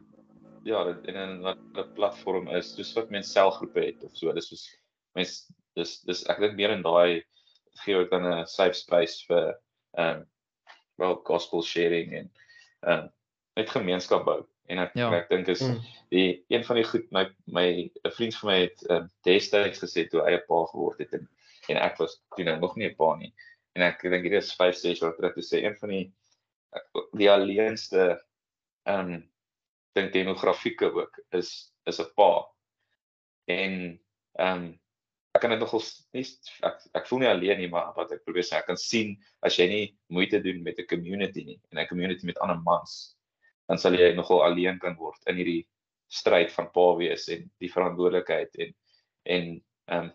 [0.68, 4.34] Ja, dit en 'n wat 'n platform is, soos wat mense selfgroepe het of so.
[4.34, 4.66] Dis soos
[5.16, 7.24] mense dis dis ek dink meer in daai
[7.84, 9.56] gee ook dan 'n safe space vir
[9.98, 10.26] ehm um,
[10.98, 12.32] wel gospel sharing en
[12.82, 13.10] ehm um,
[13.56, 14.43] net gemeenskap bou.
[14.68, 15.07] En ek ja.
[15.15, 15.78] ek dink is mm.
[16.11, 20.07] die een van die goed my my 'n vriend van my het uh, destyds gesê
[20.11, 21.28] toe hy 'n pa geword het en
[21.72, 23.34] en ek was toe nou nog nie 'n pa nie.
[23.76, 26.05] En ek dink dit is 5 6 jaar terug te sê een van die
[27.15, 28.20] die alleenste
[28.88, 29.24] ehm um,
[29.95, 32.32] dink demografieke ook is is 'n pa.
[33.47, 33.99] En
[34.39, 34.80] ehm um,
[35.38, 36.26] ek kan dit nogal nie
[36.65, 39.15] ek ek voel nie alleen nie maar wat ek probeer sê ek kan sien
[39.45, 43.16] as jy nie moeite doen met 'n community nie en 'n community met ander mans
[43.68, 45.63] dan sal jy nogal alleen kan word in hierdie
[46.07, 48.74] stryd van pa wees en die verantwoordelikheid en
[49.28, 49.47] en
[49.91, 50.11] ehm um,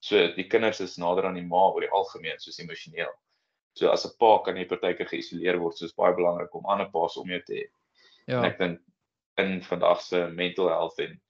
[0.00, 3.10] so die kinders is nader aan die ma oor die algemeen soos emosioneel.
[3.74, 7.16] So as 'n pa kan jy partykeer geïsoleer word, soos baie belangrik om ander pa's
[7.16, 7.66] om jou te hê.
[8.26, 8.38] Ja.
[8.38, 8.80] En ek dink
[9.38, 11.20] in vandag se mental health en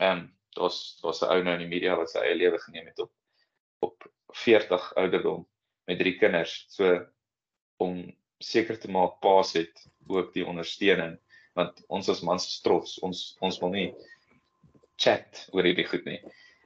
[0.00, 0.22] ehm um,
[0.56, 3.12] daar's daar's 'n ou nou in die media wat sy eie lewe geneem het op
[3.80, 5.46] op 40 ouderdom
[5.86, 6.64] met drie kinders.
[6.68, 7.06] So
[7.76, 11.18] om seker te maak paas het ook die ondersteuning
[11.58, 13.88] want ons as mans is trots ons ons wil nie
[15.02, 16.20] chat oor hierdie goed nie.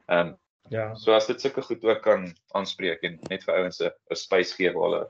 [0.07, 0.35] Ehm um,
[0.71, 0.89] ja.
[0.99, 2.27] So as dit sulke goed ook kan
[2.59, 5.03] aanspreek en net vir ouens 'n space gee waar hulle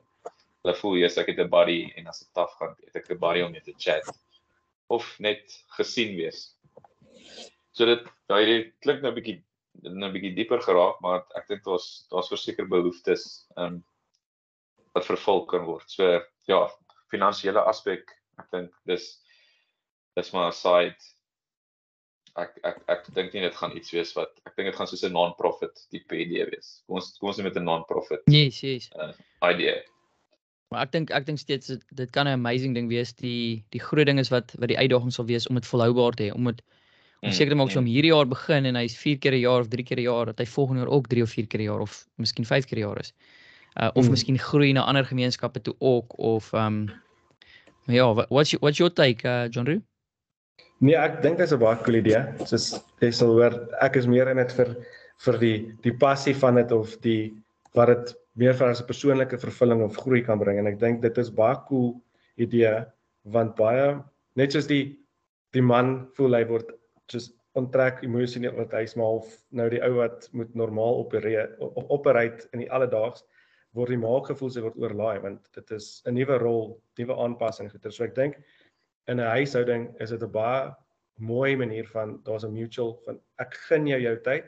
[0.65, 3.19] hulle voel jy's ek het 'n buddy en as dit taaf gaan het ek 'n
[3.25, 4.05] buddy om mee te chat
[4.89, 6.55] of net gesien wees.
[7.73, 9.43] So dit daai klink nou 'n bietjie
[9.83, 13.85] nou 'n bietjie dieper geraak maar ek dink daar's daar's verseker behoeftes ehm um,
[14.95, 15.91] wat vervul kan word.
[15.91, 16.21] So
[16.51, 16.67] ja,
[17.13, 19.07] finansiële aspek, ek dink dis
[20.17, 20.97] dis maar 'n side
[22.37, 25.05] ek ek ek dink nie dit gaan iets wees wat ek dink dit gaan soos
[25.05, 26.83] 'n non-profit tipe idee wees.
[26.87, 28.23] Kom ons kom ons met 'n non-profit.
[28.27, 28.91] Yes, yes.
[28.97, 29.13] Uh,
[29.53, 29.83] idee.
[30.71, 33.13] Maar ek dink ek dink steeds dit, kan 'n amazing ding wees.
[33.13, 36.29] Die die groot ding is wat wat die uitdaging sal wees om dit volhoubaar te
[36.29, 36.63] hê, om dit
[37.23, 37.93] om seker te maak so om mm.
[37.95, 40.39] hierdie jaar begin en hy's 4 keer 'n jaar of 3 keer 'n jaar dat
[40.39, 42.87] hy volgende jaar ook 3 of 4 keer 'n jaar of miskien 5 keer 'n
[42.87, 43.13] jaar is
[43.81, 44.11] uh, of mm.
[44.11, 47.05] miskien groei na ander gemeenskappe toe ook of ehm um,
[47.87, 49.81] ja, what's your, what's your take uh, John Roo?
[50.79, 52.23] Nee, ek dink dit is 'n baie cool idee.
[52.45, 54.77] Soos jy sal hoor, ek is meer in dit vir
[55.25, 57.33] vir die die passie van dit of die
[57.77, 61.03] wat dit meer vir as 'n persoonlike vervulling of groei kan bring en ek dink
[61.03, 61.95] dit is baie cool
[62.37, 62.85] idee
[63.25, 64.03] want baie
[64.37, 64.99] net soos die
[65.53, 66.73] die man voel hy word
[67.09, 71.57] soos onttrek emosioneel wat hy's maar half nou die ou wat moet normaal opereer
[71.89, 73.25] operate in die alledaags
[73.77, 77.93] word die maaggevoel se word oorlaai want dit is 'n nuwe rol, nuwe aanpassing goeie.
[77.93, 78.41] So ek dink
[79.09, 80.75] in 'n huishouding is dit 'n baie
[81.19, 84.45] mooi manier van daar's 'n mutual van ek gun jou jou tyd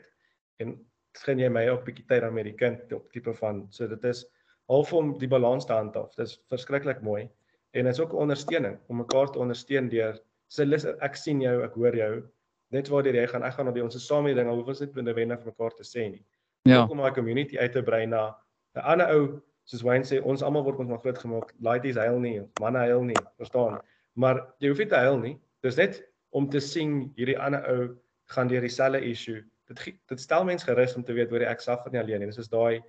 [0.59, 0.77] en
[1.25, 4.03] gaan jy my ook bietjie tyd aan met die kind op tipe van so dit
[4.03, 4.25] is
[4.69, 6.15] half om die balans te handhaaf.
[6.15, 7.29] Dit is verskriklik mooi
[7.73, 10.19] en dit is ook 'n ondersteuning om mekaar te ondersteun deur
[10.49, 12.23] sê so, ek sien jou, ek hoor jou.
[12.71, 14.93] Net waar jy gaan, ek gaan op die ons saam met dinge, hoef ons net
[14.93, 16.23] binne wenne vir mekaar te sê nie.
[16.65, 16.85] Ja.
[16.85, 18.35] Om my community uit te brei na
[18.79, 19.23] 'n ander ou
[19.69, 21.53] soos Wayne sê, ons almal word ons maar groot gemaak.
[21.61, 23.79] Laities huil nie, manne huil nie, verstaan?
[24.15, 25.35] Maar jy hoef nie te huil nie.
[25.63, 27.95] Dis net om te sien hierdie ander ou
[28.33, 31.93] gaan deur dieselfde issue dit dit stel mens gerus om te weet hoor ek suffer
[31.93, 32.29] nie alleen nie.
[32.31, 32.81] Dis is daai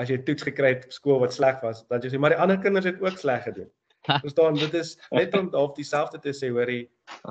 [0.00, 2.40] as jy toets gekry het op skool wat sleg was, dan jy sê maar die
[2.40, 3.68] ander kinders het ook sleg gedoen.
[4.24, 6.86] Verstaan, dit is net om half dieselfde te sê hoorie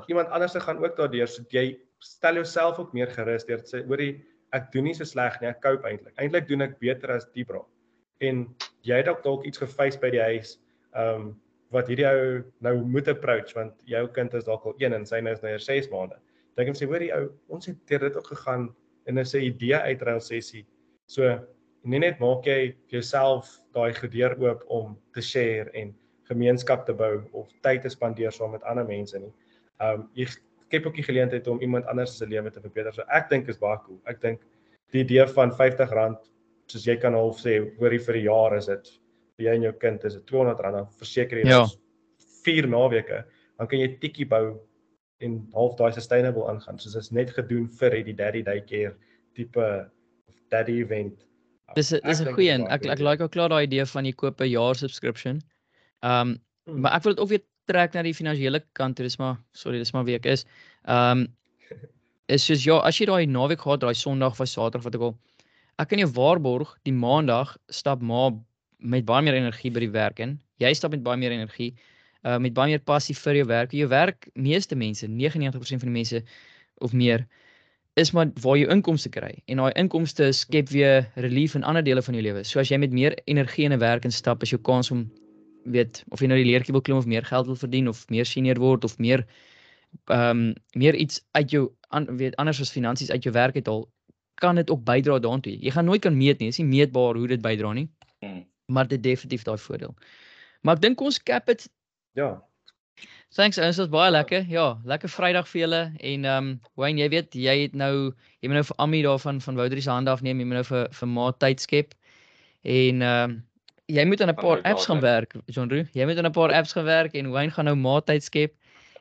[0.06, 1.72] iemand anders se gaan ook daardeur so jy
[2.04, 4.12] stel jouself ook meer gerus deur te sê hoorie
[4.54, 6.14] ek doen nie so sleg nie, ek cope eintlik.
[6.18, 7.62] Eintlik doen ek beter as die bra.
[8.20, 8.42] En
[8.86, 10.58] jy dalk dalk iets geface by die huis.
[10.96, 11.30] Ehm um,
[11.70, 15.20] wat hierdie ou nou moet approach want jou kind is dalk al 1 en sy
[15.22, 16.16] nou is nou 6 maande.
[16.58, 18.66] Dink hom sê hoorie ou, ons het deur dit ook gegaan
[19.06, 20.66] is 'n idee uitruil sessie.
[21.06, 21.38] So
[21.84, 25.94] nie net maak jy vir jouself daai gedeur oop om te share en
[26.28, 29.32] gemeenskap te bou of tyd te spandeer saam met ander mense nie.
[29.80, 32.92] Um jy skep ook die geleentheid om iemand anders se lewe te verbeter.
[32.92, 34.00] So ek dink is baie cool.
[34.06, 34.40] Ek dink
[34.92, 35.90] die idee van R50
[36.70, 38.90] soos jy kan half sê oor die vir die jaar is dit
[39.36, 41.62] vir jy en jou kind is dit R200 dan verseker jy ja.
[42.44, 43.24] 4 naweke
[43.58, 44.58] dan kan jy tikkie bou
[45.24, 46.78] en half daai sustainable aangaan.
[46.80, 48.94] Soos is net gedoen vir die daddy daycare
[49.36, 49.66] tipe
[50.30, 51.26] of daddy event.
[51.76, 52.66] Dis dis 'n goeie een.
[52.66, 55.42] Ek ek like ook klaar daai idee van jy koop 'n jaar subscription.
[56.02, 56.80] Ehm um, hmm.
[56.80, 59.04] maar ek wil dit ook weer trek na die finansiële kant toe.
[59.04, 60.46] Dis maar sorry, dis maar wie ek is.
[60.84, 61.28] Ehm um,
[62.26, 65.16] is soos ja, as jy daai naweek gehad, daai Sondag of Saterdag wat ek al
[65.80, 68.28] ek kan jou waarborg, die Maandag stap ma
[68.78, 70.38] met baie meer energie by die werk in.
[70.60, 71.72] Jy stap met baie meer energie
[72.28, 73.72] uh met baie meer passie vir jou werk.
[73.72, 76.20] Jou werk, meeste mense, 99% van die mense
[76.84, 77.24] of meer
[77.98, 82.02] is maar waar jy inkomste kry en daai inkomste skep weer relief in ander dele
[82.02, 82.44] van jou lewe.
[82.44, 85.10] So as jy met meer energie in 'n werk instap, is jou kans om
[85.64, 88.24] weet of jy nou die leertjie wil klim of meer geld wil verdien of meer
[88.24, 89.26] senior word of meer
[90.06, 93.68] ehm um, meer iets uit jou an, weet anders as finansies uit jou werk het
[93.68, 93.88] al
[94.40, 95.56] kan dit ook bydra daartoe.
[95.60, 97.88] Jy gaan nooit kan meet nie, is nie meetbaar hoe dit bydra nie.
[98.24, 98.44] Hmm.
[98.72, 99.94] Maar dit definitief daai voordeel.
[100.62, 101.68] Maar ek dink ons cap dit
[102.18, 102.42] Ja.
[103.30, 104.42] Thanks, ons was baie lekker.
[104.50, 108.10] Ja, lekker Vrydag vir julle en ehm um, Wayne, jy weet, jy het nou
[108.42, 110.88] jy moet nou vir Ami daarvan van Woudrie se hande afneem, jy moet nou vir
[110.98, 111.94] vir Ma tyd skep.
[112.66, 113.36] En ehm um,
[113.90, 115.86] jy moet aan 'n paar apps gaan werk, John Roo.
[115.94, 118.54] Jy moet aan 'n paar apps gaan werk en Wayne gaan nou Ma tyd skep.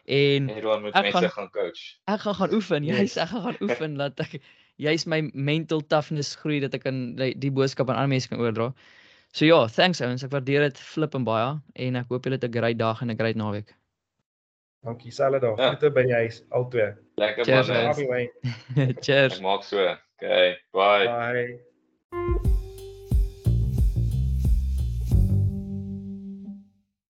[0.06, 1.82] En moet mense gaan, gaan coach.
[2.06, 2.84] Ek gaan gaan oefen.
[2.84, 4.42] Jy sê ek gaan gaan oefen dat ek
[4.80, 8.42] jy's my mental toughness groei dat ek kan die, die boodskap aan ander mense kan
[8.44, 8.72] oordra.
[9.36, 10.24] So ja, thanks ouens.
[10.26, 11.52] Ek waardeer dit flip en baie
[11.86, 13.76] en ek hoop julle het 'n great dag en 'n great naweek.
[14.84, 15.58] Dankie selfe dag.
[15.58, 15.68] Ja.
[15.74, 16.94] Groete by die huis albei.
[17.20, 17.46] Lekker
[18.08, 18.30] man.
[19.04, 19.36] Cheers.
[19.36, 19.96] Ek maak so.
[20.22, 21.06] Okay, bye.
[21.06, 22.49] Bye.